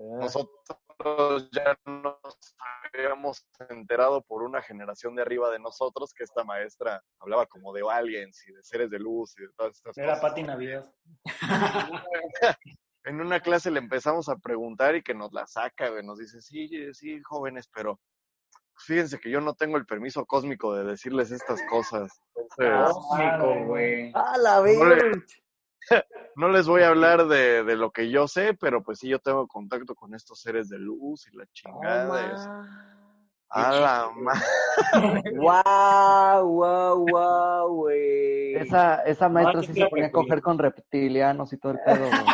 nosotros 0.00 1.50
ya 1.52 1.78
nos 1.86 2.16
habíamos 2.92 3.46
enterado 3.68 4.22
por 4.22 4.42
una 4.42 4.60
generación 4.62 5.14
de 5.14 5.22
arriba 5.22 5.50
de 5.50 5.58
nosotros 5.58 6.12
que 6.12 6.24
esta 6.24 6.44
maestra 6.44 7.02
hablaba 7.18 7.46
como 7.46 7.72
de 7.72 7.82
aliens 7.90 8.46
y 8.48 8.52
de 8.52 8.62
seres 8.62 8.90
de 8.90 8.98
luz 8.98 9.34
y 9.38 9.42
de 9.42 9.48
todas 9.56 9.76
estas 9.76 9.96
Era 9.98 10.08
cosas. 10.14 10.20
Pati 10.30 10.42
Navidad. 10.42 10.92
En 13.04 13.18
una 13.18 13.40
clase 13.40 13.70
le 13.70 13.78
empezamos 13.78 14.28
a 14.28 14.36
preguntar 14.36 14.94
y 14.94 15.02
que 15.02 15.14
nos 15.14 15.32
la 15.32 15.46
saca, 15.46 15.88
güey. 15.88 16.04
Nos 16.04 16.18
dice, 16.18 16.42
sí, 16.42 16.68
sí, 16.92 17.22
jóvenes, 17.22 17.66
pero 17.72 17.98
fíjense 18.76 19.18
que 19.18 19.30
yo 19.30 19.40
no 19.40 19.54
tengo 19.54 19.78
el 19.78 19.86
permiso 19.86 20.26
cósmico 20.26 20.74
de 20.74 20.84
decirles 20.84 21.30
estas 21.30 21.62
cosas. 21.70 22.20
Entonces, 22.36 22.94
Cósmico, 22.94 23.64
güey. 23.64 24.12
¡Ah, 24.14 24.36
la 24.38 24.56
No 24.56 24.64
le- 24.84 24.94
verga! 24.96 25.24
no 26.36 26.48
les 26.48 26.66
voy 26.66 26.82
a 26.82 26.88
hablar 26.88 27.26
de, 27.28 27.64
de 27.64 27.76
lo 27.76 27.90
que 27.90 28.10
yo 28.10 28.28
sé, 28.28 28.54
pero 28.54 28.82
pues 28.82 28.98
sí, 28.98 29.08
yo 29.08 29.18
tengo 29.18 29.46
contacto 29.48 29.94
con 29.94 30.14
estos 30.14 30.40
seres 30.40 30.68
de 30.68 30.78
luz 30.78 31.26
y 31.32 31.36
la 31.36 31.46
chingada. 31.52 32.22
y 32.26 32.32
es- 32.34 32.48
A 33.52 33.72
la 33.72 34.10
ma- 34.14 34.42
¡Guau, 35.34 36.46
guau, 36.48 37.06
guau, 37.08 37.74
güey! 37.74 38.54
Esa, 38.54 39.02
esa 39.02 39.28
maestra 39.28 39.62
sí 39.62 39.74
se 39.74 39.86
ponía 39.88 40.06
a 40.06 40.12
coger 40.12 40.40
con 40.40 40.56
reptilianos 40.58 41.52
y 41.52 41.56
todo 41.58 41.72
el 41.72 41.78
pedo, 41.84 41.98
güey. 42.08 42.24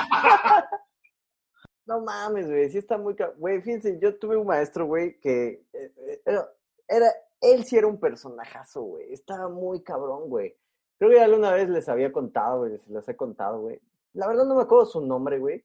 No 1.87 2.01
mames, 2.01 2.49
güey, 2.49 2.69
sí 2.69 2.79
está 2.79 2.99
muy... 2.99 3.17
Güey, 3.39 3.63
fíjense, 3.63 3.99
yo 4.01 4.19
tuve 4.19 4.37
un 4.37 4.47
maestro, 4.47 4.87
güey, 4.87 5.19
que 5.21 5.65
eh, 5.73 5.93
eh, 5.97 6.21
era, 6.27 6.47
era- 6.89 7.13
Él 7.41 7.65
sí 7.65 7.77
era 7.77 7.87
un 7.87 8.01
personajazo, 8.01 8.83
güey. 8.83 9.13
Estaba 9.13 9.49
muy 9.49 9.83
cabrón, 9.83 10.29
güey. 10.29 10.57
Creo 10.99 11.11
que 11.11 11.17
ya 11.17 11.25
alguna 11.25 11.53
vez 11.53 11.69
les 11.69 11.89
había 11.89 12.13
contado, 12.13 12.61
güey, 12.61 12.79
se 12.79 12.93
les 12.93 13.09
he 13.09 13.17
contado, 13.17 13.61
güey. 13.61 13.81
La 14.15 14.27
verdad 14.27 14.47
no 14.47 14.57
me 14.57 14.63
acuerdo 14.63 14.87
su 14.87 15.01
nombre, 15.01 15.39
güey. 15.39 15.65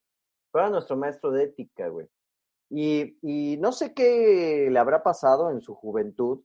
Pero 0.51 0.65
era 0.65 0.71
nuestro 0.71 0.97
maestro 0.97 1.31
de 1.31 1.45
ética, 1.45 1.87
güey. 1.87 2.09
Y, 2.69 3.17
y 3.21 3.57
no 3.57 3.71
sé 3.71 3.93
qué 3.93 4.67
le 4.69 4.79
habrá 4.79 5.03
pasado 5.03 5.49
en 5.49 5.61
su 5.61 5.75
juventud, 5.75 6.41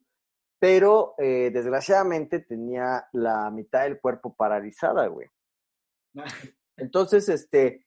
pero 0.59 1.15
eh, 1.19 1.51
desgraciadamente 1.53 2.41
tenía 2.41 3.09
la 3.13 3.51
mitad 3.51 3.85
del 3.85 4.01
cuerpo 4.01 4.35
paralizada, 4.35 5.07
güey. 5.07 5.29
Entonces, 6.77 7.29
este, 7.29 7.87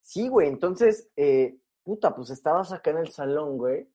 sí, 0.00 0.28
güey, 0.28 0.48
entonces, 0.48 1.10
eh, 1.16 1.58
puta, 1.82 2.14
pues 2.14 2.30
estabas 2.30 2.70
acá 2.70 2.92
en 2.92 2.98
el 2.98 3.08
salón, 3.08 3.58
güey, 3.58 3.90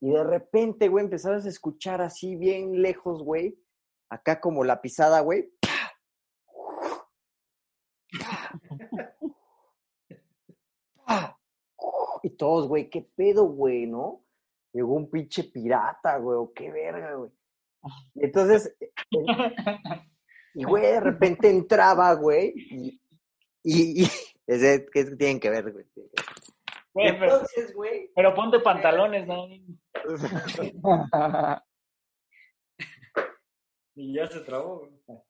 y 0.00 0.10
de 0.10 0.22
repente, 0.22 0.88
güey, 0.88 1.04
empezabas 1.04 1.46
a 1.46 1.48
escuchar 1.48 2.02
así 2.02 2.36
bien 2.36 2.82
lejos, 2.82 3.22
güey, 3.22 3.58
acá 4.10 4.38
como 4.38 4.64
la 4.64 4.82
pisada, 4.82 5.20
güey. 5.20 5.50
Y 12.22 12.30
todos, 12.30 12.68
güey, 12.68 12.90
qué 12.90 13.08
pedo, 13.16 13.44
güey, 13.44 13.86
¿no? 13.86 14.22
Llegó 14.72 14.94
un 14.94 15.10
pinche 15.10 15.44
pirata, 15.44 16.18
güey, 16.18 16.36
o 16.38 16.52
qué 16.52 16.70
verga, 16.70 17.14
güey. 17.14 17.30
Y 18.14 18.24
entonces, 18.26 18.76
eh, 18.80 18.92
y 20.54 20.64
güey, 20.64 20.82
de 20.82 21.00
repente 21.00 21.48
entraba, 21.48 22.12
güey, 22.14 22.52
y, 22.54 23.00
y, 23.62 24.02
y 24.02 24.06
ese, 24.46 24.86
¿qué 24.92 25.04
tienen 25.16 25.40
que 25.40 25.50
ver, 25.50 25.72
güey? 25.72 25.86
Güey, 26.92 27.08
Entonces, 27.08 27.74
güey, 27.74 28.10
pero 28.14 28.34
ponte 28.34 28.60
pantalones, 28.60 29.26
¿no? 29.26 29.46
Y 33.94 34.14
ya 34.14 34.26
se 34.26 34.40
trabó, 34.40 34.80
güey. 34.80 35.20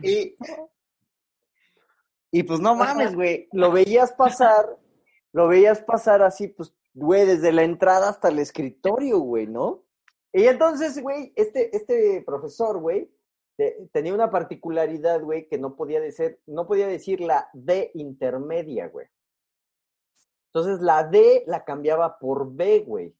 Y, 0.00 0.36
y 2.30 2.42
pues 2.42 2.60
no 2.60 2.74
mames, 2.74 3.14
güey, 3.14 3.48
lo 3.52 3.72
veías 3.72 4.12
pasar, 4.12 4.78
lo 5.32 5.48
veías 5.48 5.80
pasar 5.82 6.22
así, 6.22 6.48
pues 6.48 6.74
güey, 6.94 7.26
desde 7.26 7.52
la 7.52 7.62
entrada 7.62 8.08
hasta 8.08 8.28
el 8.28 8.38
escritorio, 8.38 9.18
güey, 9.20 9.46
¿no? 9.46 9.84
Y 10.32 10.46
entonces, 10.46 11.00
güey, 11.00 11.32
este, 11.36 11.74
este 11.76 12.22
profesor, 12.26 12.78
güey, 12.80 13.10
te- 13.56 13.88
tenía 13.92 14.12
una 14.14 14.30
particularidad, 14.30 15.20
güey, 15.22 15.48
que 15.48 15.58
no 15.58 15.76
podía 15.76 16.00
decir, 16.00 16.40
no 16.46 16.66
podía 16.66 16.86
decir 16.86 17.20
la 17.20 17.48
D 17.52 17.90
intermedia, 17.94 18.88
güey. 18.88 19.06
Entonces 20.52 20.80
la 20.80 21.04
D 21.04 21.44
la 21.46 21.64
cambiaba 21.64 22.18
por 22.18 22.52
B, 22.52 22.80
güey. 22.80 23.14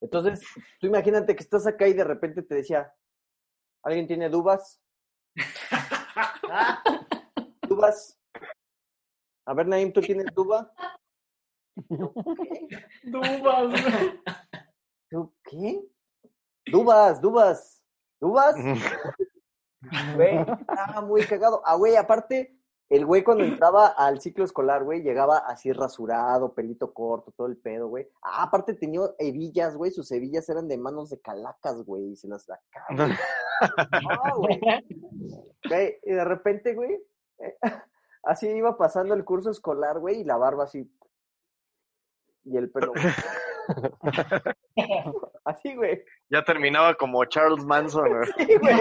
Entonces, 0.00 0.40
tú 0.80 0.86
imagínate 0.86 1.34
que 1.36 1.42
estás 1.42 1.66
acá 1.66 1.86
y 1.88 1.92
de 1.92 2.04
repente 2.04 2.42
te 2.42 2.54
decía, 2.56 2.92
¿alguien 3.82 4.06
tiene 4.06 4.28
dubas? 4.28 4.80
¿Dubas? 7.68 8.18
A 9.46 9.54
ver, 9.54 9.66
Naim, 9.66 9.92
¿tú 9.92 10.00
tienes 10.00 10.26
duba? 10.34 10.72
Dubas. 13.04 13.82
¿Tú 15.10 15.34
qué? 15.44 15.82
Dubas, 16.66 17.20
dubas, 17.20 17.82
dubas. 18.20 18.56
Güey, 20.14 20.38
estaba 20.38 21.00
muy 21.00 21.24
cagado. 21.24 21.60
Ah, 21.64 21.74
güey, 21.74 21.96
aparte, 21.96 22.56
el 22.92 23.06
güey 23.06 23.24
cuando 23.24 23.44
entraba 23.44 23.88
al 23.88 24.20
ciclo 24.20 24.44
escolar, 24.44 24.84
güey, 24.84 25.02
llegaba 25.02 25.38
así 25.38 25.72
rasurado, 25.72 26.54
pelito 26.54 26.92
corto, 26.92 27.32
todo 27.32 27.46
el 27.46 27.56
pedo, 27.56 27.88
güey. 27.88 28.06
Ah, 28.22 28.44
aparte 28.44 28.74
tenía 28.74 29.00
hebillas, 29.18 29.76
güey, 29.76 29.90
sus 29.90 30.10
hebillas 30.12 30.48
eran 30.48 30.68
de 30.68 30.76
manos 30.76 31.10
de 31.10 31.20
calacas, 31.20 31.82
güey, 31.84 32.12
y 32.12 32.16
se 32.16 32.28
las 32.28 32.44
sacaba. 32.44 32.88
No, 34.02 34.38
güey. 34.38 34.60
Güey, 35.68 35.98
y 36.02 36.12
de 36.12 36.24
repente, 36.24 36.74
güey, 36.74 37.00
eh, 37.38 37.56
así 38.24 38.48
iba 38.48 38.76
pasando 38.76 39.14
el 39.14 39.24
curso 39.24 39.50
escolar, 39.50 40.00
güey, 40.00 40.20
y 40.20 40.24
la 40.24 40.36
barba 40.36 40.64
así. 40.64 40.90
Y 42.44 42.56
el 42.56 42.70
pelo. 42.70 42.92
güey. 42.92 43.04
Así, 45.44 45.74
güey. 45.76 46.04
Ya 46.28 46.44
terminaba 46.44 46.94
como 46.94 47.24
Charles 47.24 47.64
Manson. 47.64 48.08
güey. 48.08 48.26
Sí, 48.36 48.56
güey. 48.58 48.76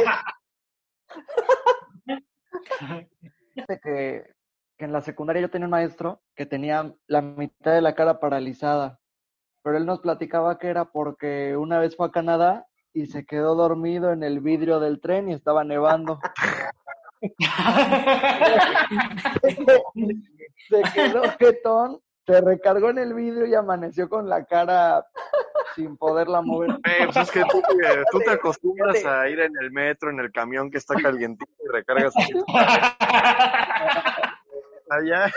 Que 3.84 4.86
en 4.86 4.92
la 4.92 5.02
secundaria 5.02 5.42
yo 5.42 5.50
tenía 5.50 5.68
un 5.68 5.72
maestro 5.72 6.22
que 6.36 6.46
tenía 6.46 6.94
la 7.08 7.22
mitad 7.22 7.74
de 7.74 7.82
la 7.82 7.96
cara 7.96 8.20
paralizada, 8.20 9.00
pero 9.64 9.78
él 9.78 9.86
nos 9.86 10.00
platicaba 10.00 10.58
que 10.58 10.68
era 10.68 10.86
porque 10.86 11.56
una 11.56 11.80
vez 11.80 11.96
fue 11.96 12.08
a 12.08 12.12
Canadá 12.12 12.68
y 12.94 13.06
se 13.06 13.26
quedó 13.26 13.56
dormido 13.56 14.12
en 14.12 14.24
el 14.24 14.40
vidrio 14.40 14.80
del 14.80 15.00
tren 15.00 15.30
y 15.30 15.34
estaba 15.34 15.64
nevando. 15.64 16.20
se 20.70 20.82
quedó 20.94 21.24
jetón, 21.40 22.02
se 22.26 22.42
recargó 22.42 22.90
en 22.90 23.00
el 23.00 23.14
vidrio 23.14 23.46
y 23.46 23.56
amaneció 23.56 24.10
con 24.10 24.30
la 24.30 24.46
cara 24.46 25.06
sin 25.76 25.98
poderla 25.98 26.42
mover. 26.42 26.72
Eh, 26.86 27.06
pues 27.06 27.18
es 27.18 27.32
que 27.32 27.42
tú, 27.50 27.62
te- 27.62 28.04
tú 28.12 28.20
te 28.20 28.32
acostumbras 28.32 29.04
a 29.06 29.28
ir 29.30 29.40
en 29.40 29.54
el 29.62 29.72
metro, 29.72 30.10
en 30.10 30.20
el 30.20 30.32
camión 30.32 30.70
que 30.70 30.78
está 30.78 30.96
calientito 30.96 31.52
y 31.64 31.68
recargas 31.72 32.14
así. 32.16 32.34
allá. 34.90 35.32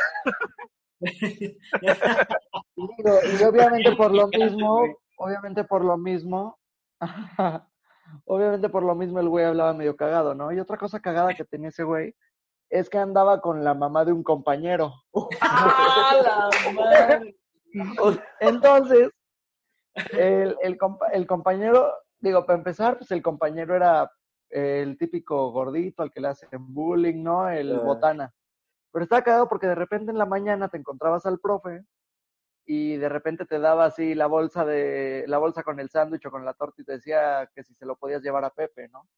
Y 1.00 1.56
obviamente 3.44 3.92
por 3.96 4.12
lo 4.12 4.28
mismo, 4.28 4.84
obviamente 5.18 5.64
por 5.64 5.84
lo 5.84 5.96
mismo, 5.96 6.58
obviamente 8.26 8.68
por 8.68 8.82
lo 8.82 8.94
mismo 8.94 9.20
el 9.20 9.28
güey 9.28 9.44
hablaba 9.44 9.72
medio 9.74 9.96
cagado, 9.96 10.34
¿no? 10.34 10.52
Y 10.52 10.60
otra 10.60 10.76
cosa 10.76 11.00
cagada 11.00 11.34
que 11.34 11.44
tenía 11.44 11.68
ese 11.68 11.84
güey 11.84 12.14
es 12.70 12.88
que 12.90 12.98
andaba 12.98 13.40
con 13.40 13.62
la 13.64 13.74
mamá 13.74 14.04
de 14.04 14.12
un 14.12 14.22
compañero. 14.22 14.92
¡Ah, 15.40 16.50
la 16.64 16.72
madre! 16.72 17.36
Entonces, 18.40 19.10
el, 20.12 20.56
el, 20.62 20.78
compa- 20.78 21.10
el 21.12 21.26
compañero, 21.26 21.92
digo, 22.18 22.44
para 22.46 22.58
empezar, 22.58 22.98
pues 22.98 23.10
el 23.10 23.22
compañero 23.22 23.74
era 23.76 24.10
el 24.50 24.96
típico 24.98 25.50
gordito 25.50 26.02
al 26.02 26.10
que 26.12 26.20
le 26.20 26.28
hacen 26.28 26.48
bullying, 26.72 27.22
¿no? 27.22 27.48
El 27.48 27.76
Ah. 27.76 27.80
botana. 27.82 28.34
Pero 28.92 29.02
estaba 29.04 29.22
cagado 29.22 29.48
porque 29.48 29.66
de 29.66 29.74
repente 29.74 30.12
en 30.12 30.18
la 30.18 30.26
mañana 30.26 30.68
te 30.68 30.76
encontrabas 30.78 31.26
al 31.26 31.40
profe 31.40 31.84
y 32.64 32.96
de 32.96 33.08
repente 33.08 33.44
te 33.44 33.58
daba 33.58 33.86
así 33.86 34.14
la 34.14 34.26
bolsa 34.26 34.64
de 34.64 35.24
la 35.26 35.38
bolsa 35.38 35.62
con 35.64 35.80
el 35.80 35.90
sándwich 35.90 36.24
o 36.26 36.30
con 36.30 36.44
la 36.44 36.54
torta 36.54 36.80
y 36.80 36.84
te 36.84 36.92
decía 36.92 37.50
que 37.54 37.64
si 37.64 37.74
se 37.74 37.84
lo 37.86 37.96
podías 37.96 38.22
llevar 38.22 38.44
a 38.44 38.50
Pepe, 38.50 38.88
¿no? 38.88 39.08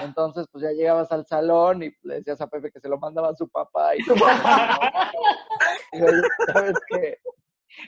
Entonces, 0.00 0.46
pues 0.52 0.62
ya 0.64 0.70
llegabas 0.72 1.10
al 1.12 1.26
salón 1.26 1.82
y 1.82 1.90
le 2.02 2.16
decías 2.16 2.40
a 2.40 2.46
Pepe 2.46 2.70
que 2.70 2.80
se 2.80 2.88
lo 2.88 2.98
mandaba 2.98 3.30
a 3.30 3.34
su 3.34 3.48
papá 3.48 3.96
y 3.96 4.00
su 4.02 4.14
papá. 4.14 5.10
y 5.92 5.98
¿sabes 6.52 6.74
qué? 6.88 7.18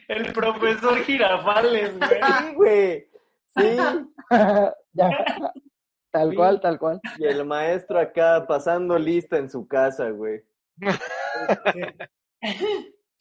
El 0.08 0.32
profesor 0.32 0.98
Girafales, 0.98 1.98
güey. 1.98 2.10
Sí, 2.10 2.54
güey. 2.54 3.10
Sí. 3.56 3.76
Ya. 4.92 5.08
Tal 6.10 6.30
Sí. 6.30 6.36
cual, 6.36 6.60
tal 6.60 6.78
cual. 6.78 7.00
Y 7.18 7.24
el 7.26 7.44
maestro 7.44 8.00
acá 8.00 8.44
pasando 8.48 8.98
lista 8.98 9.36
en 9.38 9.48
su 9.48 9.68
casa, 9.68 10.10
güey. 10.10 10.42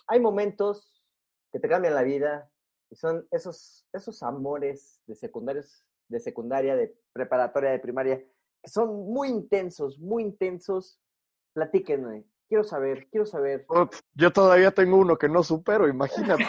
Hay 0.07 0.19
momentos 0.19 0.99
que 1.51 1.59
te 1.59 1.67
cambian 1.69 1.93
la 1.93 2.03
vida 2.03 2.49
y 2.89 2.95
son 2.95 3.27
esos, 3.31 3.85
esos 3.93 4.23
amores 4.23 5.01
de 5.05 5.15
secundarios, 5.15 5.83
de 6.07 6.19
secundaria, 6.19 6.75
de 6.75 6.95
preparatoria, 7.13 7.69
de 7.71 7.79
primaria, 7.79 8.23
son 8.65 9.11
muy 9.11 9.29
intensos, 9.29 9.99
muy 9.99 10.23
intensos. 10.23 10.99
Platíquenme. 11.53 12.25
Quiero 12.47 12.63
saber, 12.63 13.07
quiero 13.11 13.25
saber. 13.25 13.65
Ups, 13.69 14.03
Yo 14.15 14.31
todavía 14.31 14.71
tengo 14.71 14.97
uno 14.97 15.17
que 15.17 15.29
no 15.29 15.43
supero, 15.43 15.87
imagínate. 15.87 16.43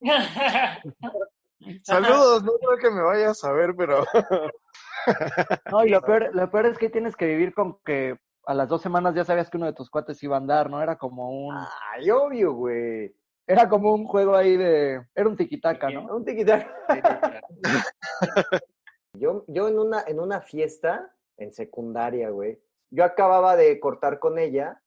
Saludos, 1.84 2.42
no 2.42 2.52
creo 2.58 2.78
que 2.78 2.90
me 2.90 3.02
vayas 3.02 3.44
a 3.44 3.52
ver, 3.52 3.74
pero 3.76 4.04
No, 5.70 5.84
y 5.84 5.90
lo 5.90 6.00
peor, 6.02 6.30
lo 6.34 6.50
peor 6.50 6.66
es 6.66 6.78
que 6.78 6.90
tienes 6.90 7.14
que 7.16 7.26
vivir 7.26 7.54
con 7.54 7.78
que 7.84 8.18
a 8.46 8.54
las 8.54 8.68
dos 8.68 8.82
semanas 8.82 9.14
ya 9.14 9.24
sabías 9.24 9.48
que 9.50 9.56
uno 9.56 9.66
de 9.66 9.72
tus 9.72 9.90
cuates 9.90 10.20
iba 10.22 10.36
a 10.36 10.40
andar, 10.40 10.68
¿no? 10.68 10.82
Era 10.82 10.96
como 10.96 11.30
un, 11.30 11.54
Ay, 11.92 12.10
obvio, 12.10 12.52
güey. 12.54 13.14
era 13.46 13.68
como 13.68 13.94
un 13.94 14.04
juego 14.06 14.34
ahí 14.34 14.56
de, 14.56 15.00
era 15.14 15.28
un 15.28 15.36
tiquitaca, 15.36 15.88
¿no? 15.90 16.16
Un 16.16 16.24
tiquitac. 16.24 16.68
Yo, 19.14 19.44
yo 19.48 19.68
en 19.68 19.78
una, 19.78 20.02
en 20.06 20.20
una 20.20 20.40
fiesta 20.40 21.14
en 21.36 21.52
secundaria, 21.52 22.30
güey, 22.30 22.60
yo 22.90 23.04
acababa 23.04 23.56
de 23.56 23.78
cortar 23.80 24.18
con 24.18 24.38
ella 24.38 24.82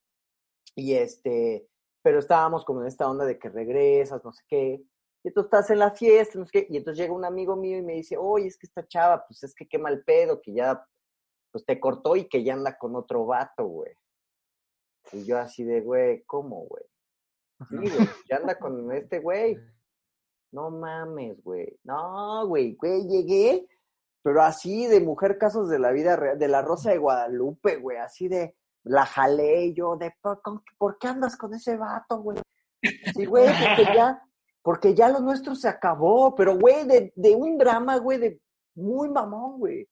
y 0.76 0.96
este, 0.96 1.68
pero 2.02 2.20
estábamos 2.20 2.66
como 2.66 2.82
en 2.82 2.88
esta 2.88 3.10
onda 3.10 3.26
de 3.26 3.40
que 3.40 3.50
regresas, 3.50 4.24
no 4.24 4.32
sé 4.32 4.44
qué. 4.48 4.84
Y 5.24 5.32
tú 5.32 5.42
estás 5.42 5.70
en 5.72 5.80
la 5.80 5.92
fiesta, 5.92 6.38
no 6.38 6.46
sé 6.46 6.52
qué, 6.52 6.68
y 6.70 6.78
entonces 6.78 7.02
llega 7.02 7.16
un 7.16 7.26
amigo 7.26 7.56
mío 7.56 7.78
y 7.78 7.82
me 7.82 7.94
dice, 7.94 8.16
oye, 8.16 8.48
es 8.48 8.58
que 8.58 8.68
esta 8.68 8.88
chava, 8.88 9.26
pues 9.28 9.44
es 9.44 9.56
que 9.56 9.68
qué 9.68 9.80
mal 9.80 10.04
pedo, 10.04 10.40
que 10.40 10.54
ya, 10.54 10.88
pues 11.52 11.66
te 11.66 11.80
cortó 11.80 12.16
y 12.16 12.28
que 12.28 12.44
ya 12.44 12.54
anda 12.54 12.78
con 12.78 12.96
otro 12.96 13.26
vato, 13.26 13.66
güey. 13.66 13.94
Y 15.12 15.26
yo 15.26 15.38
así 15.40 15.64
de, 15.64 15.82
güey, 15.82 16.24
¿cómo, 16.26 16.66
güey? 16.66 16.84
Sí, 17.70 17.76
güey, 17.76 18.10
ya 18.30 18.38
anda 18.38 18.58
con 18.58 18.92
este 18.92 19.20
güey. 19.20 19.58
No 20.52 20.70
mames, 20.70 21.44
güey. 21.44 21.78
No, 21.84 22.48
güey, 22.48 22.76
güey, 22.76 23.06
llegué, 23.10 23.68
pero 24.26 24.42
así 24.42 24.88
de 24.88 25.02
mujer 25.02 25.38
casos 25.38 25.70
de 25.70 25.78
la 25.78 25.92
vida 25.92 26.16
real, 26.16 26.40
de 26.40 26.48
la 26.48 26.64
Rosa 26.64 26.90
de 26.90 26.98
Guadalupe, 26.98 27.76
güey, 27.76 27.98
así 27.98 28.28
de 28.28 28.56
la 28.82 29.06
jalé 29.06 29.72
yo 29.76 29.98
de 29.98 30.16
¿por, 30.20 30.42
con- 30.42 30.64
¿por 30.80 30.98
qué 30.98 31.10
andas 31.10 31.38
con 31.38 31.54
ese 31.54 31.78
vato, 31.78 32.18
güey? 32.24 32.40
Sí, 33.14 33.26
güey, 33.26 33.46
porque 33.46 33.84
ya, 33.96 34.24
porque 34.64 34.96
ya 34.96 35.10
lo 35.10 35.20
nuestro 35.20 35.54
se 35.54 35.70
acabó, 35.70 36.34
pero 36.34 36.58
güey, 36.58 36.88
de, 36.88 37.14
de 37.16 37.36
un 37.36 37.56
drama, 37.60 37.98
güey, 37.98 38.18
de 38.18 38.42
muy 38.74 39.10
mamón, 39.10 39.60
güey. 39.60 39.88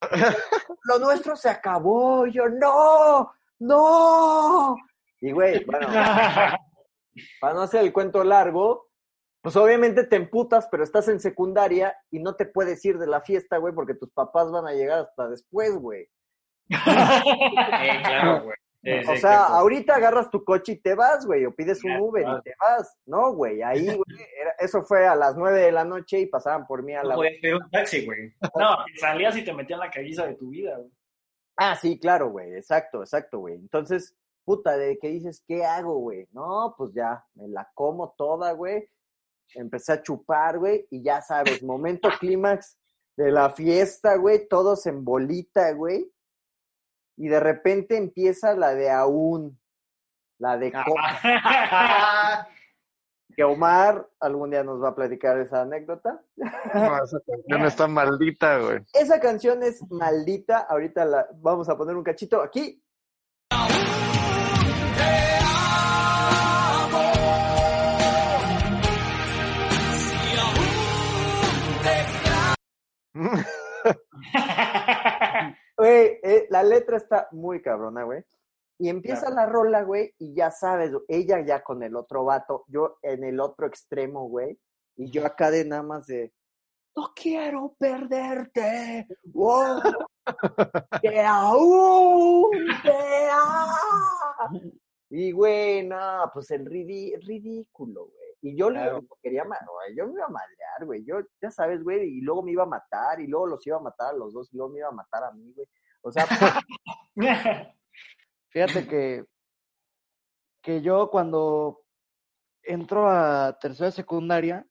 Lo 0.84 1.00
nuestro 1.00 1.34
se 1.34 1.48
acabó, 1.48 2.26
yo, 2.26 2.48
no, 2.48 3.32
no. 3.58 4.76
Y 5.20 5.32
güey, 5.32 5.64
bueno, 5.64 5.88
para 7.40 7.54
no 7.54 7.62
hacer 7.62 7.80
el 7.80 7.92
cuento 7.92 8.22
largo, 8.22 8.86
pues 9.42 9.56
obviamente 9.56 10.04
te 10.04 10.16
emputas, 10.16 10.68
pero 10.70 10.82
estás 10.84 11.08
en 11.08 11.20
secundaria 11.20 11.94
y 12.10 12.20
no 12.20 12.36
te 12.36 12.46
puedes 12.46 12.82
ir 12.84 12.98
de 12.98 13.06
la 13.06 13.20
fiesta, 13.20 13.58
güey, 13.58 13.74
porque 13.74 13.94
tus 13.94 14.10
papás 14.10 14.50
van 14.50 14.66
a 14.66 14.72
llegar 14.72 15.00
hasta 15.00 15.28
después, 15.28 15.76
güey. 15.76 16.08
Eh, 16.70 18.00
claro, 18.04 18.44
güey. 18.44 18.56
O 18.84 19.14
sea, 19.16 19.46
que- 19.46 19.52
ahorita 19.52 19.94
agarras 19.94 20.28
tu 20.28 20.42
coche 20.42 20.72
y 20.72 20.76
te 20.80 20.96
vas, 20.96 21.24
güey, 21.24 21.44
o 21.46 21.54
pides 21.54 21.84
un 21.84 21.98
Uber 22.00 22.24
claro. 22.24 22.38
y 22.40 22.42
te 22.42 22.54
vas. 22.60 22.96
No, 23.06 23.32
güey, 23.32 23.62
ahí, 23.62 23.84
güey, 23.86 24.20
era- 24.40 24.56
eso 24.58 24.82
fue 24.82 25.06
a 25.06 25.14
las 25.14 25.36
nueve 25.36 25.60
de 25.60 25.70
la 25.70 25.84
noche 25.84 26.18
y 26.18 26.26
pasaban 26.26 26.66
por 26.66 26.82
mí 26.82 26.92
a 26.92 27.02
No 27.04 27.10
la... 27.10 27.14
podías 27.14 27.38
pedir 27.40 27.54
un 27.54 27.70
taxi, 27.70 28.04
güey. 28.04 28.34
No, 28.58 28.76
salías 29.00 29.36
y 29.36 29.44
te 29.44 29.52
metían 29.52 29.78
la 29.78 29.88
caguiza 29.88 30.26
de 30.26 30.34
tu 30.34 30.48
vida, 30.48 30.76
güey. 30.78 30.90
Ah, 31.56 31.76
sí, 31.76 31.96
claro, 32.00 32.30
güey, 32.30 32.56
exacto, 32.56 33.02
exacto, 33.02 33.38
güey. 33.38 33.54
Entonces, 33.54 34.16
puta, 34.44 34.76
de 34.76 34.98
que 34.98 35.10
dices, 35.10 35.44
¿qué 35.46 35.64
hago, 35.64 35.98
güey? 35.98 36.26
No, 36.32 36.74
pues 36.76 36.92
ya, 36.92 37.24
me 37.34 37.46
la 37.46 37.70
como 37.74 38.12
toda, 38.18 38.50
güey. 38.50 38.88
Empecé 39.54 39.92
a 39.92 40.02
chupar, 40.02 40.58
güey, 40.58 40.86
y 40.90 41.02
ya 41.02 41.20
sabes, 41.20 41.62
momento 41.62 42.08
clímax 42.18 42.78
de 43.16 43.30
la 43.30 43.50
fiesta, 43.50 44.16
güey, 44.16 44.48
todos 44.48 44.86
en 44.86 45.04
bolita, 45.04 45.72
güey. 45.72 46.10
Y 47.16 47.28
de 47.28 47.40
repente 47.40 47.96
empieza 47.96 48.54
la 48.54 48.74
de 48.74 48.90
aún, 48.90 49.60
la 50.38 50.56
de 50.56 50.72
coca. 50.72 52.48
que 53.34 53.44
Omar 53.44 54.08
algún 54.20 54.50
día 54.50 54.62
nos 54.62 54.82
va 54.82 54.90
a 54.90 54.94
platicar 54.94 55.38
esa 55.38 55.62
anécdota. 55.62 56.22
No, 56.36 57.04
esa 57.04 57.18
canción 57.26 57.64
está 57.64 57.88
maldita, 57.88 58.58
güey. 58.58 58.80
Esa 58.92 59.20
canción 59.20 59.62
es 59.62 59.82
maldita. 59.90 60.58
Ahorita 60.58 61.04
la 61.04 61.28
vamos 61.34 61.68
a 61.68 61.76
poner 61.76 61.96
un 61.96 62.04
cachito 62.04 62.42
aquí. 62.42 62.82
Güey, 75.76 76.20
eh, 76.22 76.46
la 76.50 76.62
letra 76.62 76.96
está 76.96 77.28
muy 77.32 77.60
cabrona, 77.62 78.04
güey. 78.04 78.22
Y 78.78 78.88
empieza 78.88 79.30
la 79.30 79.46
rola, 79.46 79.82
güey, 79.82 80.14
y 80.18 80.34
ya 80.34 80.50
sabes, 80.50 80.92
ella 81.06 81.44
ya 81.44 81.62
con 81.62 81.82
el 81.82 81.94
otro 81.94 82.24
vato, 82.24 82.64
yo 82.66 82.98
en 83.02 83.22
el 83.22 83.38
otro 83.38 83.66
extremo, 83.66 84.28
güey, 84.28 84.58
y 84.96 85.08
yo 85.10 85.24
acá 85.24 85.52
de 85.52 85.64
nada 85.64 85.84
más 85.84 86.06
de, 86.06 86.32
no 86.96 87.12
quiero 87.14 87.76
perderte, 87.78 89.06
wow, 89.24 89.80
que 91.02 91.20
aún 91.20 92.50
te 92.82 93.28
amo". 93.30 94.72
Y, 95.10 95.30
güey, 95.30 95.86
no, 95.86 96.30
pues 96.34 96.50
el 96.50 96.66
ridículo, 96.66 98.06
güey. 98.06 98.31
Y 98.44 98.56
yo 98.56 98.70
le 98.70 98.80
Claro. 98.80 99.06
quería, 99.22 99.44
ma- 99.44 99.56
güey, 99.66 99.96
yo 99.96 100.06
me 100.08 100.14
iba 100.14 100.24
a 100.26 100.28
madrear, 100.28 100.84
güey. 100.84 101.04
Yo, 101.04 101.20
ya 101.40 101.50
sabes, 101.50 101.82
güey, 101.84 102.18
y 102.18 102.20
luego 102.22 102.42
me 102.42 102.50
iba 102.52 102.64
a 102.64 102.66
matar, 102.66 103.20
y 103.20 103.28
luego 103.28 103.46
los 103.46 103.64
iba 103.66 103.76
a 103.76 103.80
matar 103.80 104.08
a 104.14 104.18
los 104.18 104.32
dos, 104.32 104.52
y 104.52 104.56
luego 104.56 104.72
me 104.72 104.80
iba 104.80 104.88
a 104.88 104.92
matar 104.92 105.22
a 105.24 105.30
mí, 105.32 105.52
güey. 105.54 105.68
O 106.02 106.10
sea, 106.10 106.26
Fíjate 108.48 108.86
que, 108.88 109.24
que 110.60 110.82
yo 110.82 111.08
cuando 111.10 111.82
entro 112.62 113.08
a 113.08 113.56
tercera 113.60 113.90
secundaria, 113.90 114.66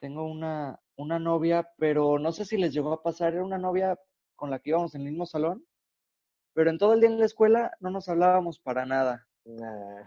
tengo 0.00 0.24
una, 0.24 0.80
una 0.96 1.18
novia, 1.18 1.70
pero 1.76 2.18
no 2.18 2.32
sé 2.32 2.44
si 2.44 2.56
les 2.56 2.72
llegó 2.72 2.92
a 2.92 3.02
pasar, 3.02 3.34
era 3.34 3.44
una 3.44 3.58
novia 3.58 3.98
con 4.36 4.50
la 4.50 4.58
que 4.58 4.70
íbamos 4.70 4.94
en 4.94 5.02
el 5.02 5.08
mismo 5.10 5.26
salón, 5.26 5.64
pero 6.54 6.70
en 6.70 6.78
todo 6.78 6.94
el 6.94 7.00
día 7.00 7.10
en 7.10 7.18
la 7.18 7.26
escuela 7.26 7.72
no 7.80 7.90
nos 7.90 8.08
hablábamos 8.08 8.58
para 8.58 8.86
nada, 8.86 9.26
nah. 9.44 10.02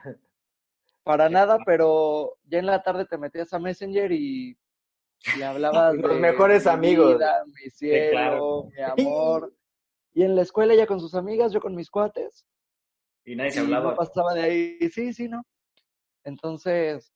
Para 1.03 1.29
nada, 1.29 1.57
pero 1.65 2.37
ya 2.45 2.59
en 2.59 2.65
la 2.65 2.81
tarde 2.81 3.05
te 3.05 3.17
metías 3.17 3.53
a 3.53 3.59
Messenger 3.59 4.11
y 4.11 4.57
le 5.37 5.45
hablabas 5.45 5.95
Los 5.95 6.13
de 6.13 6.19
mejores 6.19 6.65
mi 6.65 6.71
amigos. 6.71 7.15
vida, 7.15 7.43
mi 7.45 7.69
cielo, 7.69 8.11
claro. 8.11 8.63
mi 8.65 8.81
amor. 9.07 9.53
Y 10.13 10.23
en 10.23 10.35
la 10.35 10.41
escuela 10.43 10.73
ella 10.73 10.87
con 10.87 10.99
sus 10.99 11.15
amigas, 11.15 11.51
yo 11.51 11.59
con 11.59 11.75
mis 11.75 11.89
cuates. 11.89 12.45
Y 13.25 13.35
nadie 13.35 13.51
se 13.51 13.59
hablaba. 13.61 13.91
no 13.91 13.95
pasaba 13.97 14.33
de 14.33 14.41
ahí, 14.41 14.89
sí, 14.89 15.13
sí, 15.13 15.27
¿no? 15.27 15.43
Entonces, 16.23 17.13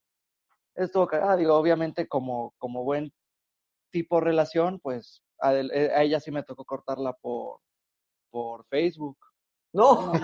estuvo 0.76 1.08
cagada, 1.08 1.36
digo, 1.38 1.56
obviamente 1.56 2.08
como, 2.08 2.54
como 2.58 2.84
buen 2.84 3.12
tipo 3.91 4.19
relación, 4.19 4.80
pues 4.80 5.23
a, 5.39 5.54
eh, 5.54 5.91
a 5.93 6.04
ella 6.04 6.19
sí 6.19 6.32
me 6.32 6.43
tocó 6.43 6.65
cortarla 6.65 7.13
por, 7.13 7.60
por 8.30 8.65
Facebook. 8.65 9.17
No, 9.78 10.12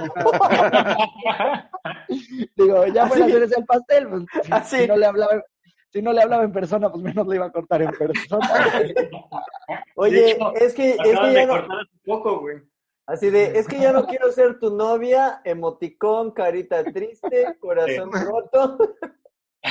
digo, 2.56 2.86
ya 2.88 3.06
fue 3.08 3.20
la 3.20 3.26
Así. 3.26 3.34
cereza 3.34 3.56
del 3.58 3.66
pastel, 3.66 4.10
pues, 4.10 4.24
si, 4.44 4.52
Así. 4.52 4.78
si 4.82 4.88
no 4.88 4.98
le 4.98 5.06
hablaba, 5.06 5.44
si 5.92 6.02
no 6.02 6.12
le 6.12 6.22
hablaba 6.24 6.44
en 6.44 6.52
persona, 6.52 6.90
pues 6.92 7.04
menos 7.04 7.28
le 7.28 7.36
iba 7.36 7.46
a 7.46 7.52
cortar 7.52 7.84
en 7.84 7.92
persona. 7.92 8.50
oye, 9.96 10.32
hecho, 10.32 10.54
es 10.56 10.74
que, 10.74 10.92
es 10.94 10.98
que 11.20 11.34
ya 11.34 11.46
no, 11.46 11.68
poco, 12.04 12.40
güey. 12.40 12.64
así 13.06 13.30
de, 13.30 13.60
es 13.60 13.68
que 13.68 13.80
ya 13.80 13.92
no 13.92 14.08
quiero 14.08 14.32
ser 14.32 14.58
tu 14.60 14.76
novia, 14.76 15.42
emoticón, 15.46 16.32
carita 16.32 16.84
triste, 16.86 17.56
corazón 17.60 18.10
roto 18.12 18.78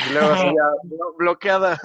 Y 0.07 0.13
luego 0.13 0.29
así 0.33 0.45
ya, 0.47 0.89
blo- 0.97 1.17
bloqueada. 1.17 1.77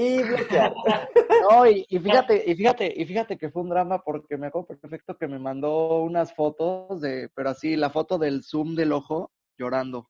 Y 0.00 0.22
bloquear. 0.22 0.72
No, 1.50 1.66
y, 1.66 1.86
y 1.88 1.98
fíjate, 1.98 2.42
y 2.46 2.54
fíjate, 2.56 2.92
y 2.94 3.06
fíjate 3.06 3.38
que 3.38 3.48
fue 3.50 3.62
un 3.62 3.70
drama 3.70 4.00
porque 4.02 4.36
me 4.36 4.48
acuerdo 4.48 4.76
perfecto 4.80 5.16
que 5.16 5.26
me 5.28 5.38
mandó 5.38 6.00
unas 6.02 6.34
fotos 6.34 7.00
de, 7.00 7.30
pero 7.34 7.50
así, 7.50 7.74
la 7.76 7.88
foto 7.90 8.18
del 8.18 8.42
zoom 8.42 8.74
del 8.74 8.92
ojo 8.92 9.30
llorando. 9.56 10.08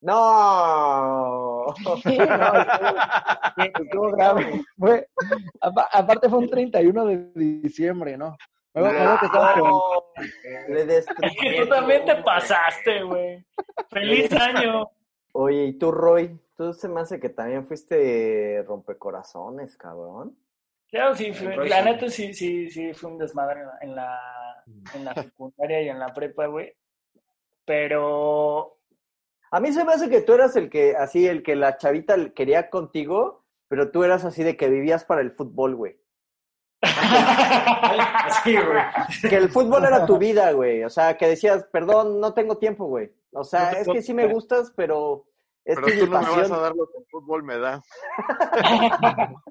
No. 0.00 1.74
Sí, 2.02 2.18
no, 2.18 3.84
estuvo, 3.84 4.10
grave. 4.12 4.62
Fue, 4.76 5.06
apa- 5.60 5.88
aparte 5.92 6.28
fue 6.28 6.38
un 6.40 6.50
31 6.50 7.04
de 7.06 7.16
diciembre, 7.62 8.16
¿no? 8.18 8.36
Me 8.74 8.80
acuerdo- 8.80 8.98
me 8.98 9.04
acuerdo 9.04 9.18
que 9.20 9.26
estaba 9.26 9.52
con- 9.54 9.70
No. 9.70 10.74
Le 10.74 10.84
destruí. 10.86 11.36
que 11.40 11.60
tú 11.62 11.68
también 11.68 12.04
te 12.04 12.16
pasaste, 12.16 13.02
güey. 13.04 13.44
Feliz 13.90 14.32
año. 14.32 14.90
Oye, 15.36 15.64
¿y 15.64 15.72
tú, 15.78 15.90
Roy? 15.90 16.38
Tú 16.56 16.72
se 16.72 16.88
me 16.88 17.00
hace 17.00 17.18
que 17.18 17.28
también 17.28 17.66
fuiste 17.66 18.62
rompecorazones, 18.68 19.76
cabrón. 19.76 20.38
Claro, 20.88 21.16
sí, 21.16 21.32
la 21.32 21.82
neta 21.82 22.08
sí, 22.08 22.32
sí, 22.32 22.70
sí, 22.70 22.94
fue 22.94 23.10
un 23.10 23.18
desmadre 23.18 23.62
en 23.62 23.66
la, 23.66 23.78
en 23.80 23.94
la, 23.96 24.64
en 24.94 25.04
la 25.04 25.14
secundaria 25.14 25.82
y 25.82 25.88
en 25.88 25.98
la 25.98 26.14
prepa, 26.14 26.46
güey. 26.46 26.72
Pero 27.64 28.78
A 29.50 29.60
mí 29.60 29.72
se 29.72 29.84
me 29.84 29.92
hace 29.94 30.08
que 30.10 30.20
tú 30.20 30.34
eras 30.34 30.54
el 30.56 30.70
que, 30.70 30.96
así, 30.96 31.26
el 31.26 31.42
que 31.42 31.56
la 31.56 31.78
chavita 31.78 32.16
quería 32.34 32.70
contigo, 32.70 33.44
pero 33.68 33.90
tú 33.90 34.04
eras 34.04 34.24
así 34.24 34.44
de 34.44 34.56
que 34.56 34.68
vivías 34.68 35.04
para 35.04 35.20
el 35.22 35.32
fútbol, 35.32 35.74
güey. 35.76 36.00
Así, 36.82 38.54
güey. 38.54 39.30
Que 39.30 39.36
el 39.36 39.48
fútbol 39.48 39.84
era 39.84 40.04
tu 40.06 40.18
vida, 40.18 40.52
güey. 40.52 40.84
O 40.84 40.90
sea, 40.90 41.16
que 41.16 41.26
decías, 41.28 41.64
perdón, 41.72 42.20
no 42.20 42.34
tengo 42.34 42.58
tiempo, 42.58 42.86
güey. 42.86 43.10
O 43.34 43.44
sea, 43.44 43.72
No 43.72 43.78
es 43.78 43.84
puedo 43.84 43.94
que 43.94 44.02
sí 44.02 44.14
me 44.14 44.26
gustas, 44.32 44.72
pero 44.76 45.26
es 45.64 45.74
Pero 45.76 45.86
que 45.86 45.92
tú 45.98 46.04
mi 46.06 46.10
no 46.12 46.20
me 46.20 46.28
vas 46.42 46.50
a 46.50 46.58
dar 46.58 46.74
lo 46.74 46.86
que 46.90 46.98
el 46.98 47.04
fútbol 47.10 47.42
me 47.42 47.58
da. 47.58 47.82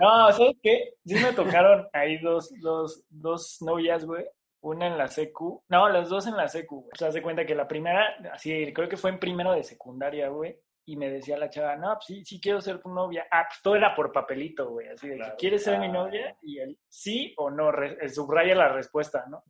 No, 0.00 0.32
¿sabes 0.32 0.56
qué? 0.62 0.94
Sí 1.06 1.14
me 1.14 1.32
tocaron 1.32 1.88
ahí 1.94 2.18
dos, 2.18 2.52
dos, 2.60 3.04
dos 3.08 3.56
novias, 3.62 4.04
güey. 4.04 4.26
Una 4.62 4.86
en 4.88 4.98
la 4.98 5.08
secu. 5.08 5.64
No, 5.68 5.88
las 5.88 6.10
dos 6.10 6.26
en 6.26 6.36
la 6.36 6.46
secu, 6.48 6.80
güey. 6.82 6.90
O 6.92 6.96
sea, 6.98 7.10
se 7.10 7.22
cuenta 7.22 7.46
que 7.46 7.54
la 7.54 7.66
primera, 7.66 8.16
así, 8.32 8.70
creo 8.74 8.88
que 8.88 8.98
fue 8.98 9.08
en 9.10 9.18
primero 9.18 9.52
de 9.52 9.62
secundaria, 9.62 10.28
güey. 10.28 10.58
Y 10.84 10.96
me 10.96 11.08
decía 11.10 11.38
la 11.38 11.48
chava, 11.48 11.76
no, 11.76 11.94
pues 11.94 12.04
sí, 12.06 12.24
sí 12.24 12.38
quiero 12.40 12.60
ser 12.60 12.80
tu 12.82 12.90
novia. 12.90 13.26
Ah, 13.30 13.46
pues 13.48 13.62
todo 13.62 13.76
era 13.76 13.94
por 13.94 14.12
papelito, 14.12 14.68
güey. 14.70 14.88
Así 14.88 15.08
de 15.08 15.16
Claro. 15.16 15.32
que 15.32 15.36
quieres 15.38 15.64
ser 15.64 15.78
mi 15.78 15.88
novia 15.88 16.36
y 16.42 16.58
el 16.58 16.78
sí 16.88 17.32
o 17.38 17.48
no, 17.50 17.70
re- 17.72 17.96
eh, 18.00 18.08
subraya 18.10 18.54
la 18.54 18.68
respuesta, 18.68 19.24
¿no? 19.30 19.42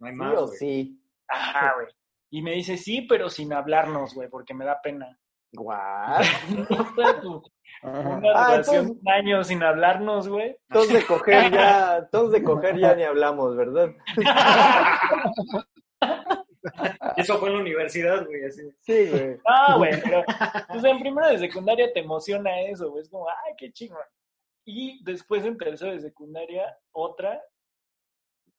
No 0.00 0.06
hay 0.06 0.12
Sí 0.12 0.18
más, 0.18 0.38
o 0.38 0.46
güey. 0.46 0.58
sí. 0.58 1.02
Ajá, 1.28 1.74
güey. 1.76 1.86
Y 2.30 2.42
me 2.42 2.52
dice, 2.52 2.76
sí, 2.76 3.02
pero 3.02 3.28
sin 3.30 3.52
hablarnos, 3.52 4.14
güey, 4.14 4.28
porque 4.28 4.54
me 4.54 4.64
da 4.64 4.80
pena. 4.82 5.18
Guau. 5.52 6.20
Una 7.82 8.32
Ah, 8.34 8.48
relación 8.50 8.52
entonces- 8.58 8.84
de 8.86 8.90
un 8.90 9.08
año 9.08 9.44
sin 9.44 9.62
hablarnos, 9.62 10.28
güey. 10.28 10.56
Todos 10.70 10.88
de 10.92 11.04
coger 11.06 11.50
ya, 11.52 12.06
todos 12.12 12.32
de 12.32 12.42
coger 12.42 12.76
ya 12.78 12.94
ni 12.94 13.04
hablamos, 13.04 13.56
¿verdad? 13.56 13.90
Eso 17.16 17.38
fue 17.38 17.48
en 17.48 17.54
la 17.56 17.60
universidad, 17.60 18.26
güey, 18.26 18.44
así. 18.44 18.62
Sí, 18.80 19.08
güey. 19.10 19.36
No, 19.68 19.78
güey, 19.78 19.92
pero 20.02 20.22
pues 20.68 20.84
en 20.84 20.98
primero 21.00 21.28
de 21.28 21.38
secundaria 21.38 21.92
te 21.92 22.00
emociona 22.00 22.60
eso, 22.62 22.90
güey. 22.90 23.02
Es 23.02 23.08
como, 23.08 23.28
ay, 23.28 23.54
qué 23.56 23.72
chingón. 23.72 24.02
Y 24.64 25.02
después 25.04 25.44
en 25.44 25.56
tercero 25.56 25.92
de 25.92 26.00
secundaria, 26.00 26.76
otra, 26.92 27.40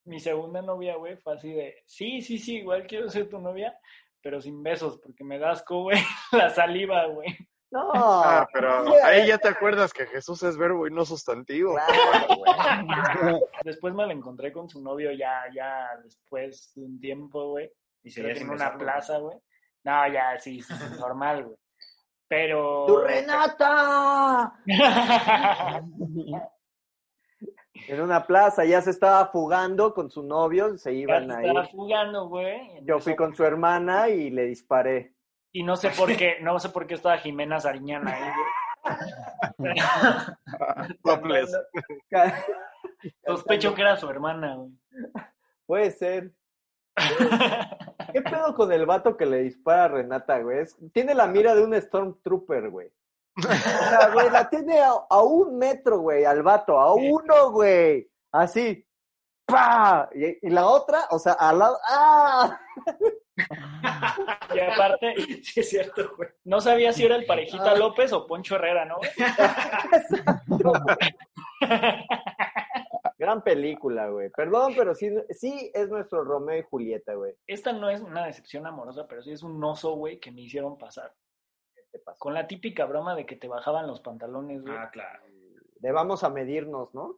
mi 0.10 0.20
segunda 0.20 0.62
novia, 0.62 0.96
güey, 0.96 1.16
fue 1.18 1.36
así 1.36 1.54
de, 1.54 1.84
sí, 1.86 2.22
sí, 2.22 2.40
sí, 2.40 2.58
igual 2.58 2.88
quiero 2.88 3.10
ser 3.10 3.30
tu 3.30 3.40
novia, 3.40 3.78
pero 4.22 4.42
sin 4.42 4.62
besos, 4.64 5.00
porque 5.00 5.24
me 5.24 5.38
da 5.38 5.52
asco, 5.52 5.84
güey, 5.84 6.00
la 6.32 6.50
saliva, 6.50 7.06
güey. 7.06 7.38
No. 7.72 7.92
Ah, 7.94 8.48
pero 8.52 8.84
ahí 9.06 9.28
ya 9.28 9.38
te 9.38 9.50
acuerdas 9.50 9.94
que 9.94 10.08
Jesús 10.08 10.42
es 10.42 10.58
verbo 10.58 10.88
y 10.88 10.92
no 10.92 11.06
sustantivo. 11.06 11.76
Claro. 11.76 13.40
Después 13.64 13.94
me 13.94 14.08
la 14.08 14.14
encontré 14.14 14.52
con 14.52 14.68
su 14.68 14.82
novio 14.82 15.12
ya, 15.12 15.44
ya 15.54 15.88
después 16.04 16.72
de 16.76 16.86
un 16.86 17.00
tiempo, 17.00 17.52
güey. 17.52 17.72
Y 18.02 18.10
sin 18.10 18.26
en 18.26 18.50
una 18.50 18.54
besarlo, 18.54 18.80
plaza, 18.80 19.18
güey. 19.20 19.38
No, 19.84 20.12
ya, 20.12 20.40
sí, 20.40 20.62
sí, 20.62 20.74
normal, 21.00 21.46
güey. 21.46 21.58
Pero... 22.28 22.86
¡Tu 22.88 22.98
Renata! 22.98 24.54
En 27.88 28.02
una 28.02 28.26
plaza, 28.26 28.66
ya 28.66 28.82
se 28.82 28.92
estaba 28.92 29.28
fugando 29.28 29.94
con 29.94 30.10
su 30.12 30.24
novio, 30.24 30.78
se 30.78 30.94
Ya 30.94 31.00
iban 31.00 31.28
se 31.28 31.36
ahí. 31.36 31.48
estaba 31.48 31.66
jugando, 31.68 32.28
güey. 32.28 32.84
Yo 32.84 33.00
fui 33.00 33.16
con 33.16 33.34
su 33.36 33.44
hermana 33.44 34.10
y 34.10 34.30
le 34.30 34.46
disparé. 34.46 35.14
Y 35.52 35.64
no 35.64 35.76
sé 35.76 35.90
por 35.90 36.16
qué, 36.16 36.38
no 36.42 36.60
sé 36.60 36.70
por 36.70 36.86
qué 36.86 36.94
estaba 36.96 37.18
Jimena 37.18 37.60
Sariñana 37.60 38.14
ahí, 38.14 38.32
güey. 39.64 39.76
Topless. 41.04 41.52
Sospecho 43.26 43.74
que 43.74 43.82
era 43.82 43.98
su 43.98 44.10
hermana, 44.10 44.56
güey. 44.56 44.72
Puede 45.66 45.92
ser. 45.92 46.32
¿Qué 48.14 48.22
pedo 48.22 48.56
con 48.56 48.72
el 48.72 48.86
vato 48.86 49.16
que 49.16 49.26
le 49.26 49.44
dispara 49.44 49.86
a 49.86 49.88
Renata, 49.88 50.40
güey? 50.40 50.66
Tiene 50.94 51.14
la 51.14 51.28
mira 51.28 51.56
de 51.56 51.64
un 51.64 51.74
Stormtrooper, 51.80 52.70
güey. 52.70 52.92
O 53.40 53.90
sea, 53.90 54.10
güey, 54.14 54.30
la 54.30 54.50
tiene 54.50 54.80
a, 54.80 54.92
a 55.10 55.22
un 55.24 55.58
metro, 55.58 56.00
güey, 56.00 56.26
al 56.26 56.44
vato, 56.44 56.80
a 56.80 56.94
uno, 56.94 57.52
güey. 57.52 58.10
Así. 58.32 58.86
¡Pah! 59.46 60.10
Y, 60.14 60.48
y 60.48 60.50
la 60.52 60.68
otra, 60.68 61.06
o 61.10 61.18
sea, 61.20 61.34
al 61.34 61.60
lado. 61.60 61.80
¡Ah! 61.90 62.60
Y 64.54 64.60
aparte, 64.60 65.16
Sí, 65.44 65.62
es 65.62 65.70
cierto, 65.70 66.12
güey. 66.18 66.30
no 66.44 66.60
sabía 66.62 66.92
si 66.94 67.06
era 67.06 67.16
el 67.16 67.26
Parejita 67.26 67.76
López 67.76 68.12
o 68.14 68.28
Poncho 68.28 68.56
Herrera, 68.56 68.86
¿no? 68.86 68.98
Gran 73.18 73.44
película, 73.44 74.08
güey. 74.10 74.30
Perdón, 74.30 74.74
pero 74.78 74.96
sí, 74.96 75.10
sí 75.32 75.72
es 75.74 75.90
nuestro 75.90 76.24
Romeo 76.24 76.60
y 76.60 76.64
Julieta, 76.64 77.14
güey. 77.16 77.34
Esta 77.48 77.74
no 77.74 77.90
es 77.90 78.02
una 78.02 78.26
decepción 78.26 78.66
amorosa, 78.66 79.08
pero 79.08 79.22
sí 79.22 79.32
es 79.32 79.44
un 79.44 79.62
oso, 79.64 79.94
güey, 79.94 80.20
que 80.20 80.32
me 80.32 80.42
hicieron 80.42 80.78
pasar. 80.78 81.14
Con 82.18 82.34
la 82.34 82.48
típica 82.48 82.86
broma 82.86 83.16
de 83.16 83.26
que 83.26 83.36
te 83.36 83.48
bajaban 83.48 83.88
los 83.88 84.02
pantalones, 84.02 84.62
güey. 84.62 84.76
Ah, 84.76 84.90
claro. 84.92 85.20
De 85.80 85.92
vamos 85.92 86.24
a 86.24 86.30
medirnos, 86.30 86.94
¿no? 86.94 87.18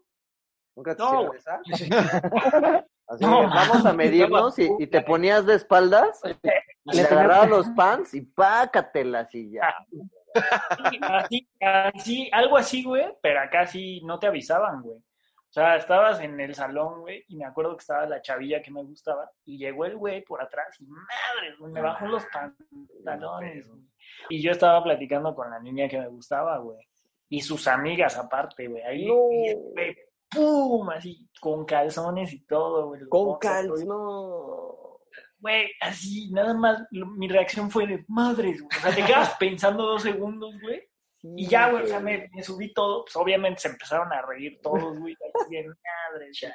¿Nunca 0.75 0.95
te 0.95 1.03
No, 1.03 1.33
esa? 1.33 1.61
Así 3.07 3.25
No. 3.25 3.41
de, 3.41 3.47
vamos 3.47 3.85
a 3.85 3.93
medirnos 3.93 4.57
y, 4.59 4.69
y 4.79 4.87
te 4.87 5.01
ponías 5.01 5.45
de 5.45 5.55
espaldas, 5.55 6.21
le 6.85 7.01
agarrabas 7.01 7.49
los 7.49 7.69
pants 7.71 8.13
y 8.13 8.21
pácatelas 8.21 9.33
y 9.35 9.51
ya. 9.51 9.75
Así, 11.01 11.49
así, 11.59 12.29
algo 12.31 12.57
así, 12.57 12.83
güey, 12.83 13.05
pero 13.21 13.41
acá 13.41 13.67
sí 13.67 14.01
no 14.05 14.17
te 14.17 14.27
avisaban, 14.27 14.81
güey. 14.81 14.97
O 15.51 15.53
sea, 15.53 15.75
estabas 15.75 16.21
en 16.21 16.39
el 16.39 16.55
salón, 16.55 17.01
güey, 17.01 17.25
y 17.27 17.35
me 17.35 17.43
acuerdo 17.45 17.75
que 17.75 17.81
estaba 17.81 18.05
la 18.05 18.21
chavilla 18.21 18.61
que 18.61 18.71
me 18.71 18.81
gustaba, 18.83 19.29
y 19.43 19.57
llegó 19.57 19.83
el 19.83 19.97
güey 19.97 20.23
por 20.23 20.41
atrás, 20.41 20.79
y 20.79 20.85
madre, 20.87 21.55
güey, 21.59 21.73
me 21.73 21.81
bajó 21.81 22.05
los 22.07 22.23
pantalones, 22.27 23.67
güey. 23.67 23.81
Y 24.29 24.41
yo 24.41 24.51
estaba 24.51 24.81
platicando 24.83 25.35
con 25.35 25.49
la 25.49 25.59
niña 25.59 25.87
que 25.89 25.99
me 25.99 26.07
gustaba, 26.07 26.57
güey. 26.59 26.79
Y 27.29 27.41
sus 27.41 27.67
amigas 27.67 28.17
aparte, 28.17 28.67
güey. 28.67 28.81
Ahí, 28.83 29.05
No. 29.07 29.27
y 29.31 29.47
el 29.49 29.57
güey, 29.57 29.97
¡pum! 30.29 30.89
Así, 30.89 31.29
con 31.39 31.65
calzones 31.65 32.31
y 32.33 32.45
todo, 32.45 32.87
güey. 32.87 33.01
Con 33.09 33.25
boxers, 33.25 33.53
cal, 33.53 33.69
güey. 33.69 33.85
no. 33.85 34.77
Güey, 35.39 35.67
así, 35.81 36.29
nada 36.31 36.53
más, 36.53 36.83
lo- 36.91 37.07
mi 37.07 37.27
reacción 37.27 37.69
fue 37.71 37.87
de 37.87 38.05
madres, 38.07 38.61
güey. 38.61 38.77
O 38.77 38.81
sea, 38.81 38.93
te 38.95 39.03
quedas 39.03 39.35
pensando 39.39 39.83
dos 39.85 40.03
segundos, 40.03 40.53
güey. 40.61 40.81
Y 41.23 41.47
ya, 41.47 41.69
güey, 41.69 41.83
o 41.83 41.87
sea, 41.87 41.99
me, 41.99 42.29
me 42.33 42.43
subí 42.43 42.73
todo. 42.73 43.05
Pues 43.05 43.15
obviamente 43.15 43.61
se 43.61 43.67
empezaron 43.69 44.11
a 44.11 44.21
reír 44.21 44.59
todos, 44.61 44.97
güey. 44.99 45.15
Así 45.33 45.55
de 45.55 45.67
madres, 45.67 46.39
ya. 46.39 46.53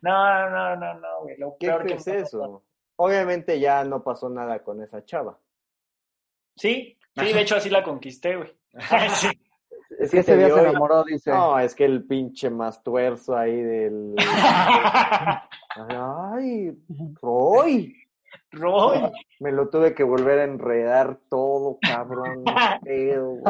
No, 0.00 0.50
no, 0.50 0.76
no, 0.76 0.94
no, 0.94 1.22
güey. 1.22 1.36
Lo 1.38 1.56
¿Qué 1.58 1.68
peor 1.68 1.86
que 1.86 1.94
es 1.94 2.08
ha 2.08 2.16
eso? 2.16 2.64
Obviamente 2.96 3.60
ya 3.60 3.84
no 3.84 4.02
pasó 4.02 4.28
nada 4.28 4.62
con 4.62 4.82
esa 4.82 5.04
chava. 5.04 5.38
Sí, 6.56 6.98
sí, 7.16 7.32
de 7.32 7.40
hecho 7.40 7.56
así 7.56 7.70
la 7.70 7.82
conquisté, 7.82 8.36
güey. 8.36 8.52
Sí. 9.14 9.28
Es 9.98 10.10
Que 10.10 10.18
ese 10.18 10.36
día 10.36 10.48
se 10.48 10.60
enamoró, 10.60 11.02
dice. 11.02 11.30
No, 11.30 11.58
es 11.58 11.74
que 11.74 11.84
el 11.84 12.06
pinche 12.06 12.50
más 12.50 12.82
tuerzo 12.82 13.36
ahí 13.36 13.60
del... 13.62 14.14
Ay, 15.88 16.76
Roy. 17.20 17.96
Roy. 18.52 19.00
Me 19.40 19.52
lo 19.52 19.68
tuve 19.68 19.94
que 19.94 20.02
volver 20.04 20.38
a 20.40 20.44
enredar 20.44 21.18
todo, 21.28 21.78
cabrón. 21.80 22.44
pedo, 22.82 23.42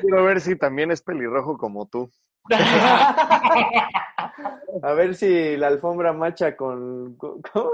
quiero 0.00 0.24
ver 0.24 0.40
si 0.40 0.56
también 0.56 0.90
es 0.90 1.02
pelirrojo 1.02 1.56
como 1.58 1.86
tú. 1.86 2.10
A 4.82 4.92
ver 4.94 5.14
si 5.14 5.56
la 5.56 5.68
alfombra 5.68 6.12
macha 6.12 6.56
con... 6.56 7.16
con- 7.16 7.42
¿cómo? 7.42 7.70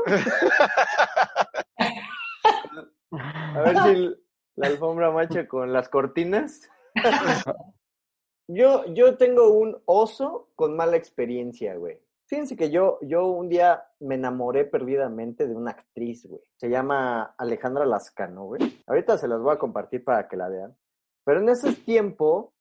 A 3.10 3.60
ver 3.60 3.78
si 3.82 4.14
la 4.56 4.66
alfombra 4.68 5.10
macha 5.10 5.46
con 5.48 5.72
las 5.72 5.88
cortinas. 5.88 6.68
Yo, 8.46 8.84
yo 8.92 9.16
tengo 9.16 9.48
un 9.48 9.80
oso 9.86 10.50
con 10.54 10.76
mala 10.76 10.98
experiencia, 10.98 11.76
güey. 11.76 11.98
Fíjense 12.26 12.56
que 12.56 12.70
yo, 12.70 12.98
yo 13.02 13.26
un 13.26 13.48
día 13.48 13.84
me 14.00 14.14
enamoré 14.14 14.64
perdidamente 14.64 15.46
de 15.46 15.54
una 15.54 15.72
actriz, 15.72 16.26
güey. 16.26 16.42
Se 16.56 16.70
llama 16.70 17.34
Alejandra 17.36 17.84
Lascano, 17.84 18.46
güey. 18.46 18.82
Ahorita 18.86 19.18
se 19.18 19.28
las 19.28 19.40
voy 19.40 19.54
a 19.54 19.58
compartir 19.58 20.02
para 20.02 20.26
que 20.26 20.36
la 20.36 20.48
vean. 20.48 20.74
Pero 21.24 21.40
en 21.40 21.50
ese 21.50 21.74
tiempo, 21.74 22.54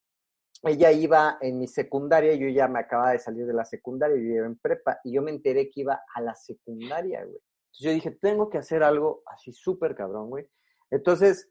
ella 0.63 0.91
iba 0.91 1.37
en 1.41 1.59
mi 1.59 1.67
secundaria, 1.67 2.35
yo 2.35 2.47
ya 2.49 2.67
me 2.67 2.79
acababa 2.79 3.11
de 3.11 3.19
salir 3.19 3.45
de 3.45 3.53
la 3.53 3.65
secundaria, 3.65 4.17
yo 4.17 4.35
iba 4.35 4.45
en 4.45 4.57
prepa, 4.57 4.99
y 5.03 5.13
yo 5.13 5.21
me 5.21 5.31
enteré 5.31 5.69
que 5.69 5.81
iba 5.81 6.01
a 6.13 6.21
la 6.21 6.35
secundaria, 6.35 7.23
güey. 7.23 7.37
Entonces 7.37 7.79
yo 7.79 7.91
dije, 7.91 8.11
tengo 8.11 8.49
que 8.49 8.57
hacer 8.57 8.83
algo 8.83 9.23
así 9.25 9.51
súper 9.51 9.95
cabrón, 9.95 10.29
güey. 10.29 10.47
Entonces 10.91 11.49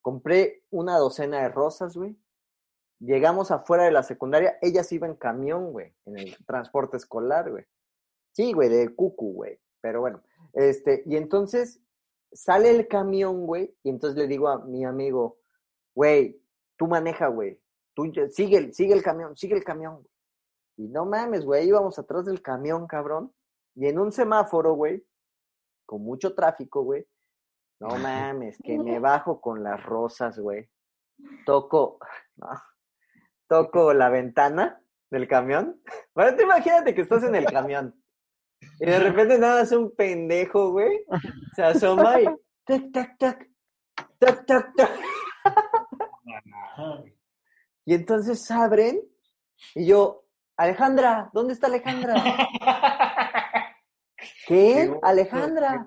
compré 0.00 0.62
una 0.70 0.96
docena 0.98 1.42
de 1.42 1.48
rosas, 1.48 1.96
güey. 1.96 2.16
Llegamos 2.98 3.50
afuera 3.50 3.84
de 3.84 3.90
la 3.92 4.02
secundaria, 4.02 4.56
ella 4.62 4.82
se 4.82 4.94
iba 4.94 5.06
en 5.06 5.16
camión, 5.16 5.72
güey, 5.72 5.94
en 6.06 6.18
el 6.18 6.36
transporte 6.46 6.96
escolar, 6.96 7.50
güey. 7.50 7.64
Sí, 8.32 8.52
güey, 8.52 8.68
de 8.68 8.94
cucu, 8.94 9.32
güey. 9.34 9.58
Pero 9.80 10.00
bueno, 10.00 10.22
este, 10.54 11.02
y 11.06 11.16
entonces 11.16 11.80
sale 12.32 12.70
el 12.70 12.88
camión, 12.88 13.46
güey, 13.46 13.76
y 13.82 13.90
entonces 13.90 14.18
le 14.18 14.26
digo 14.26 14.48
a 14.48 14.64
mi 14.64 14.84
amigo, 14.84 15.38
güey, 15.94 16.40
tú 16.76 16.86
maneja, 16.86 17.28
güey. 17.28 17.60
Tú 17.94 18.10
sigue, 18.30 18.56
el- 18.58 18.74
sigue 18.74 18.94
el 18.94 19.02
camión, 19.02 19.36
sigue 19.36 19.54
el 19.54 19.64
camión, 19.64 19.96
güey. 19.96 20.10
Y 20.78 20.88
no 20.88 21.06
mames, 21.06 21.44
güey, 21.44 21.66
íbamos 21.68 21.98
atrás 21.98 22.26
del 22.26 22.42
camión, 22.42 22.86
cabrón. 22.86 23.32
Y 23.74 23.86
en 23.88 23.98
un 23.98 24.12
semáforo, 24.12 24.74
güey, 24.74 25.06
con 25.86 26.02
mucho 26.02 26.34
tráfico, 26.34 26.82
güey. 26.82 27.06
No 27.80 27.88
mames, 28.34 28.58
que 28.62 28.78
me 28.78 28.98
bajo 28.98 29.40
con 29.40 29.62
las 29.62 29.82
rosas, 29.84 30.38
güey. 30.38 30.68
Toco, 31.46 31.98
no, 32.36 32.48
toco 33.48 33.92
la 33.92 34.08
ventana 34.08 34.80
del 35.10 35.28
camión. 35.28 35.80
Bueno, 36.14 36.36
tú 36.36 36.42
imagínate 36.42 36.94
que 36.94 37.02
estás 37.02 37.22
en 37.24 37.34
el 37.34 37.44
camión. 37.52 37.94
Y 38.80 38.86
de 38.86 38.98
repente 38.98 39.38
nada 39.38 39.60
más 39.60 39.72
un 39.72 39.94
pendejo, 39.94 40.72
güey, 40.72 41.04
se 41.54 41.62
asoma 41.62 42.20
y 42.20 42.24
tac, 42.64 42.92
tac, 42.92 43.18
tac, 43.18 43.50
tac, 44.18 44.46
tac, 44.46 44.74
tac. 44.74 44.90
Y 47.84 47.94
entonces 47.94 48.50
abren 48.50 49.00
y 49.74 49.86
yo, 49.86 50.24
Alejandra, 50.56 51.30
¿dónde 51.32 51.52
está 51.52 51.66
Alejandra? 51.66 52.14
¿Qué? 54.46 54.98
Alejandra. 55.02 55.86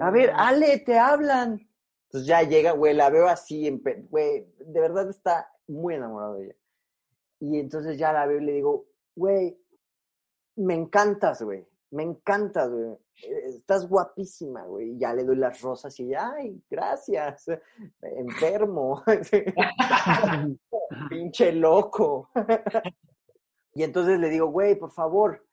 A 0.00 0.10
ver, 0.10 0.32
Ale, 0.36 0.78
te 0.78 0.98
hablan. 0.98 1.68
Entonces 2.06 2.26
ya 2.26 2.42
llega, 2.42 2.72
güey, 2.72 2.94
la 2.94 3.10
veo 3.10 3.28
así, 3.28 3.66
en 3.66 3.82
güey, 4.08 4.46
de 4.58 4.80
verdad 4.80 5.08
está 5.10 5.52
muy 5.66 5.94
enamorado 5.94 6.34
de 6.34 6.46
ella. 6.46 6.54
Y 7.40 7.58
entonces 7.58 7.98
ya 7.98 8.12
la 8.12 8.26
veo 8.26 8.38
y 8.38 8.44
le 8.44 8.52
digo, 8.52 8.86
güey, 9.16 9.58
me 10.56 10.74
encantas, 10.74 11.42
güey, 11.42 11.66
me 11.90 12.02
encantas, 12.02 12.70
güey. 12.70 12.96
Estás 13.22 13.88
guapísima, 13.88 14.64
güey. 14.64 14.92
Y 14.92 14.98
ya 14.98 15.12
le 15.12 15.24
doy 15.24 15.36
las 15.36 15.60
rosas 15.60 15.98
y 15.98 16.04
ella, 16.04 16.32
ay, 16.36 16.62
gracias, 16.70 17.46
enfermo. 18.02 19.02
Pinche 21.08 21.52
loco. 21.52 22.30
y 23.74 23.82
entonces 23.82 24.18
le 24.18 24.28
digo, 24.28 24.46
güey, 24.46 24.76
por 24.76 24.90
favor, 24.90 25.44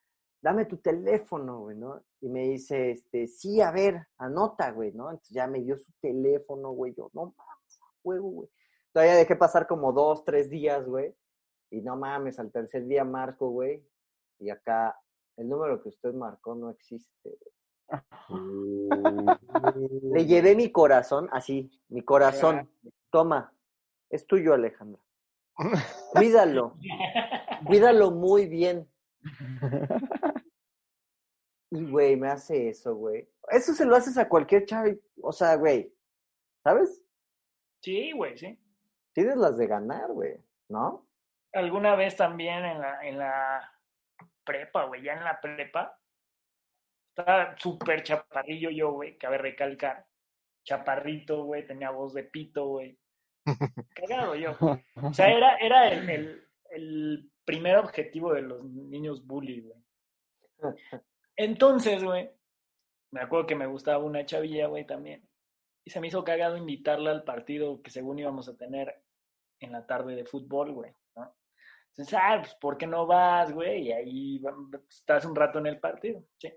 dame 0.42 0.66
tu 0.66 0.78
teléfono, 0.78 1.62
güey, 1.62 1.78
¿no? 1.78 2.04
Y 2.22 2.30
me 2.30 2.44
dice, 2.44 2.92
este, 2.92 3.28
sí, 3.28 3.62
a 3.62 3.72
ver, 3.72 4.08
anota, 4.18 4.72
güey, 4.72 4.92
¿no? 4.92 5.10
Entonces 5.10 5.34
ya 5.34 5.48
me 5.48 5.62
dio 5.62 5.78
su 5.78 5.92
teléfono, 6.00 6.72
güey, 6.72 6.94
yo, 6.94 7.10
no 7.14 7.34
mames, 7.38 7.80
a 7.82 7.86
huevo, 8.04 8.30
güey. 8.30 8.50
Todavía 8.92 9.16
dejé 9.16 9.36
pasar 9.36 9.68
como 9.68 9.92
dos, 9.92 10.24
tres 10.24 10.50
días, 10.50 10.86
güey, 10.88 11.14
y 11.70 11.82
no 11.82 11.96
mames, 11.96 12.40
al 12.40 12.52
tercer 12.52 12.86
día 12.88 13.04
marco, 13.04 13.50
güey, 13.50 13.84
y 14.40 14.50
acá, 14.50 15.00
el 15.38 15.50
número 15.50 15.82
que 15.82 15.90
usted 15.90 16.14
marcó 16.14 16.56
no 16.56 16.70
existe, 16.70 17.38
güey. 17.40 17.54
Le 20.12 20.26
llevé 20.28 20.56
mi 20.56 20.72
corazón, 20.72 21.30
así, 21.32 21.72
mi 21.90 22.02
corazón, 22.02 22.70
toma, 23.10 23.54
es 24.10 24.28
tuyo, 24.28 24.54
Alejandra. 24.54 25.02
Cuídalo, 26.12 26.78
cuídalo 27.66 28.12
muy 28.12 28.48
bien. 28.48 28.88
Y, 31.70 31.86
güey, 31.86 32.16
me 32.16 32.30
hace 32.30 32.70
eso, 32.70 32.96
güey. 32.96 33.28
Eso 33.50 33.74
se 33.74 33.86
lo 33.86 33.96
haces 33.96 34.18
a 34.18 34.30
cualquier 34.30 34.66
chavo. 34.66 34.90
O 35.22 35.34
sea, 35.34 35.56
güey, 35.56 35.94
¿sabes? 36.64 37.04
Sí, 37.82 38.14
güey, 38.14 38.38
sí. 38.38 38.58
Tienes 39.14 39.36
las 39.36 39.58
de 39.58 39.68
ganar, 39.68 40.14
güey, 40.14 40.42
¿no? 40.70 41.07
Alguna 41.58 41.96
vez 41.96 42.16
también 42.16 42.64
en 42.66 42.80
la, 42.80 43.04
en 43.04 43.18
la 43.18 43.74
prepa, 44.44 44.86
güey, 44.86 45.02
ya 45.02 45.14
en 45.14 45.24
la 45.24 45.42
prepa, 45.42 46.00
estaba 47.10 47.58
súper 47.58 48.04
chaparrillo 48.04 48.70
yo, 48.70 48.92
güey, 48.92 49.18
cabe 49.18 49.40
recalcar. 49.40 50.06
Chaparrito, 50.64 51.46
güey, 51.46 51.66
tenía 51.66 51.90
voz 51.90 52.14
de 52.14 52.26
pito, 52.26 52.68
güey. 52.68 52.96
Cagado 53.96 54.36
yo. 54.36 54.56
O 55.02 55.14
sea, 55.14 55.30
era, 55.36 55.56
era 55.58 55.90
el, 55.90 56.08
el, 56.10 56.48
el 56.70 57.32
primer 57.44 57.78
objetivo 57.78 58.34
de 58.34 58.44
los 58.44 58.64
niños 58.64 59.26
bully, 59.26 59.62
güey. 59.62 60.76
Entonces, 61.36 62.04
güey, 62.04 62.30
me 63.10 63.22
acuerdo 63.22 63.48
que 63.48 63.56
me 63.56 63.66
gustaba 63.66 64.04
una 64.04 64.28
chavilla, 64.28 64.68
güey, 64.68 64.86
también. 64.86 65.28
Y 65.84 65.90
se 65.90 66.00
me 66.02 66.08
hizo 66.08 66.24
cagado 66.24 66.56
invitarla 66.56 67.10
al 67.10 67.24
partido 67.24 67.82
que 67.82 67.90
según 67.90 68.20
íbamos 68.20 68.48
a 68.48 68.58
tener 68.58 69.02
en 69.60 69.72
la 69.72 69.88
tarde 69.88 70.16
de 70.16 70.26
fútbol, 70.26 70.74
güey. 70.74 70.94
Entonces, 71.98 72.20
ah, 72.22 72.38
pues, 72.40 72.54
¿por 72.56 72.78
qué 72.78 72.86
no 72.86 73.08
vas, 73.08 73.52
güey? 73.52 73.88
Y 73.88 73.92
ahí 73.92 74.42
estás 74.88 75.26
un 75.26 75.36
rato 75.36 75.58
en 75.58 75.66
el 75.66 75.80
partido, 75.80 76.24
sí. 76.38 76.54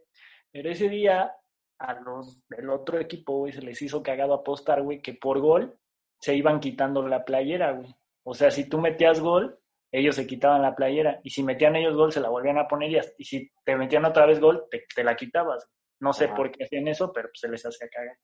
Pero 0.52 0.70
ese 0.70 0.90
día, 0.90 1.34
a 1.78 1.94
los 1.94 2.46
del 2.48 2.68
otro 2.68 2.98
equipo, 2.98 3.38
güey, 3.38 3.52
se 3.52 3.62
les 3.62 3.80
hizo 3.80 4.02
cagado 4.02 4.34
apostar, 4.34 4.82
güey, 4.82 5.00
que 5.00 5.14
por 5.14 5.40
gol 5.40 5.78
se 6.20 6.34
iban 6.34 6.60
quitando 6.60 7.06
la 7.08 7.24
playera, 7.24 7.72
güey. 7.72 7.94
O 8.22 8.34
sea, 8.34 8.50
si 8.50 8.68
tú 8.68 8.78
metías 8.78 9.20
gol, 9.20 9.58
ellos 9.90 10.16
se 10.16 10.26
quitaban 10.26 10.60
la 10.60 10.76
playera. 10.76 11.20
Y 11.24 11.30
si 11.30 11.42
metían 11.42 11.74
ellos 11.74 11.96
gol, 11.96 12.12
se 12.12 12.20
la 12.20 12.28
volvían 12.28 12.58
a 12.58 12.68
poner. 12.68 12.90
Y, 13.16 13.24
si 13.24 13.50
te 13.64 13.76
metían 13.76 14.04
otra 14.04 14.26
vez 14.26 14.40
gol, 14.40 14.66
te, 14.70 14.84
te 14.94 15.02
la 15.02 15.16
quitabas. 15.16 15.66
No 16.00 16.12
sé 16.12 16.26
Ajá. 16.26 16.34
por 16.34 16.50
qué 16.50 16.64
hacían 16.64 16.86
eso, 16.88 17.10
pero 17.14 17.28
pues, 17.28 17.40
se 17.40 17.48
les 17.48 17.64
hacía 17.64 17.88
cagar. 17.88 18.18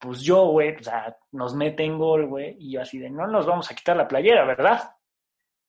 Pues 0.00 0.22
yo, 0.22 0.46
güey, 0.46 0.74
o 0.76 0.82
sea, 0.82 1.14
nos 1.32 1.54
meten 1.54 1.98
gol, 1.98 2.26
güey, 2.26 2.56
y 2.58 2.72
yo 2.72 2.80
así 2.80 2.98
de, 2.98 3.10
no 3.10 3.26
nos 3.26 3.44
vamos 3.44 3.70
a 3.70 3.74
quitar 3.74 3.94
la 3.94 4.08
playera, 4.08 4.46
¿verdad? 4.46 4.93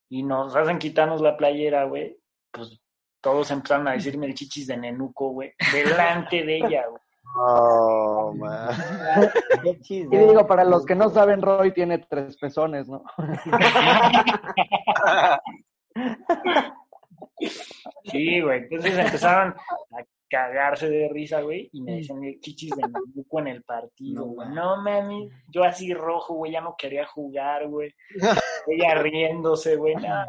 Y 0.10 0.24
nos 0.24 0.56
hacen 0.56 0.80
quitarnos 0.80 1.22
la 1.22 1.36
playera, 1.36 1.86
güey, 1.86 2.18
pues 2.52 2.80
todos 3.22 3.50
empezaron 3.52 3.88
a 3.88 3.94
decirme 3.94 4.28
el 4.28 4.36
chichis 4.36 4.68
de 4.68 4.78
nenuco, 4.78 5.30
güey, 5.30 5.54
delante 5.74 6.44
de 6.44 6.58
ella, 6.58 6.86
güey. 6.88 7.02
Oh, 7.38 8.34
man. 8.38 8.70
Qué 9.64 9.78
Y 9.90 10.06
digo, 10.06 10.48
para 10.48 10.64
los 10.64 10.86
que 10.86 10.96
no 10.96 11.10
saben, 11.10 11.42
Roy 11.42 11.74
tiene 11.74 11.98
tres 11.98 12.38
pezones, 12.38 12.88
¿no? 12.88 13.04
Sí, 18.06 18.42
güey, 18.42 18.60
entonces 18.60 18.98
empezaron 18.98 19.54
a 19.54 20.04
cagarse 20.36 20.90
de 20.90 21.08
risa, 21.10 21.42
güey, 21.42 21.70
y 21.72 21.82
me 21.82 21.96
decían 21.98 22.24
el 22.24 22.40
chichis 22.42 22.72
de 22.76 22.82
nenuco 22.84 23.40
en 23.40 23.48
el 23.48 23.64
partido, 23.64 24.26
No, 24.26 24.32
güey. 24.34 24.48
man. 24.48 24.56
No, 24.56 24.82
mami, 24.82 25.30
yo 25.50 25.64
así 25.64 25.94
rojo, 25.94 26.34
güey, 26.36 26.52
ya 26.52 26.62
no 26.62 26.76
quería 26.78 27.06
jugar, 27.08 27.68
güey. 27.68 27.94
Ella 28.68 28.96
riéndose, 28.96 29.78
güey, 29.78 29.96
nada, 29.96 30.28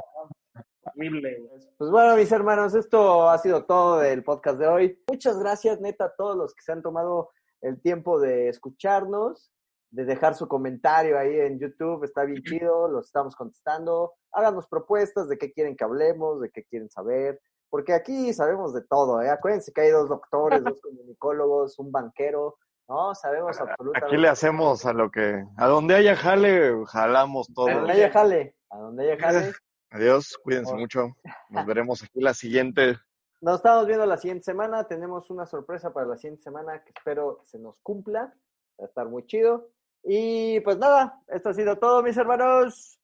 horrible, 0.95 1.41
güey. 1.41 1.63
Pues 1.77 1.91
bueno, 1.91 2.17
mis 2.17 2.31
hermanos, 2.31 2.75
esto 2.75 3.29
ha 3.29 3.37
sido 3.39 3.65
todo 3.65 3.99
del 3.99 4.23
podcast 4.23 4.59
de 4.59 4.69
hoy. 4.69 5.03
Muchas 5.09 5.39
gracias, 5.39 5.81
neta, 5.81 6.05
a 6.07 6.15
todos 6.17 6.37
los 6.37 6.55
que 6.55 6.63
se 6.63 6.73
han 6.73 6.83
tomado 6.83 7.31
el 7.63 7.81
tiempo 7.83 8.21
de 8.21 8.49
escucharnos, 8.49 9.51
de 9.91 10.05
dejar 10.05 10.35
su 10.37 10.47
comentario 10.47 11.19
ahí 11.19 11.41
en 11.41 11.59
YouTube. 11.59 12.05
Está 12.05 12.25
bien 12.25 12.43
chido, 12.43 12.89
los 12.89 13.07
estamos 13.07 13.35
contestando. 13.35 14.13
Háganos 14.33 14.67
propuestas 14.69 15.29
de 15.29 15.37
qué 15.39 15.53
quieren 15.53 15.75
que 15.77 15.85
hablemos, 15.85 16.41
de 16.41 16.51
qué 16.51 16.63
quieren 16.65 16.91
saber, 16.91 17.41
porque 17.71 17.93
aquí 17.95 18.33
sabemos 18.33 18.73
de 18.75 18.83
todo. 18.83 19.21
¿eh? 19.23 19.31
Acuérdense 19.31 19.73
que 19.73 19.83
hay 19.83 19.91
dos 19.91 20.09
doctores, 20.09 20.63
dos 20.63 20.81
comunicólogos, 20.81 21.79
un 21.79 21.91
banquero. 21.93 22.57
No, 22.89 23.15
sabemos 23.15 23.59
absolutamente. 23.61 24.07
Aquí 24.07 24.17
le 24.17 24.29
hacemos 24.29 24.87
a 24.87 24.93
lo 24.93 25.11
que, 25.11 25.43
a 25.57 25.67
donde 25.67 25.95
haya 25.97 26.15
jale, 26.17 26.73
jalamos 26.87 27.49
A 27.51 27.55
todo. 27.55 27.69
donde 27.71 27.93
haya 27.93 28.11
jale, 28.11 28.55
a 28.71 28.79
donde 28.79 29.13
haya 29.13 29.21
jale. 29.21 29.53
Adiós, 29.91 30.37
cuídense 30.43 30.71
Por- 30.73 30.81
mucho. 30.81 31.09
Nos 31.51 31.67
veremos 31.67 32.03
aquí 32.03 32.21
la 32.21 32.35
siguiente. 32.35 32.97
Nos 33.41 33.57
estamos 33.57 33.87
viendo 33.87 34.07
la 34.07 34.17
siguiente 34.17 34.45
semana. 34.45 34.85
Tenemos 34.85 35.31
una 35.31 35.47
sorpresa 35.47 35.93
para 35.93 36.07
la 36.07 36.17
siguiente 36.17 36.43
semana 36.43 36.83
que 36.83 36.93
espero 36.97 37.41
se 37.45 37.59
nos 37.59 37.79
cumpla. 37.83 38.35
Va 38.81 38.85
a 38.85 38.89
estar 38.89 39.07
muy 39.09 39.27
chido. 39.27 39.69
Y 40.03 40.61
pues 40.61 40.79
nada, 40.79 41.21
esto 41.29 41.51
ha 41.51 41.55
sido 41.55 41.77
todo, 41.79 42.03
mis 42.03 42.17
hermanos. 42.17 42.99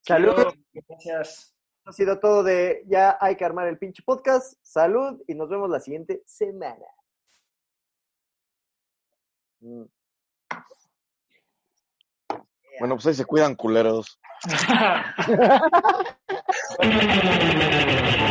Salud. 0.00 0.34
Gracias. 0.72 1.53
Esto 1.84 1.90
ha 1.90 1.92
sido 1.92 2.18
todo 2.18 2.42
de 2.42 2.82
ya 2.86 3.18
hay 3.20 3.36
que 3.36 3.44
armar 3.44 3.68
el 3.68 3.76
pinche 3.76 4.02
podcast. 4.02 4.54
Salud 4.62 5.20
y 5.26 5.34
nos 5.34 5.50
vemos 5.50 5.68
la 5.68 5.80
siguiente 5.80 6.22
semana. 6.24 6.86
Mm. 9.60 9.84
Bueno, 12.78 12.94
pues 12.94 13.04
ahí 13.04 13.12
se 13.12 13.26
cuidan 13.26 13.54
culeros. 13.54 14.18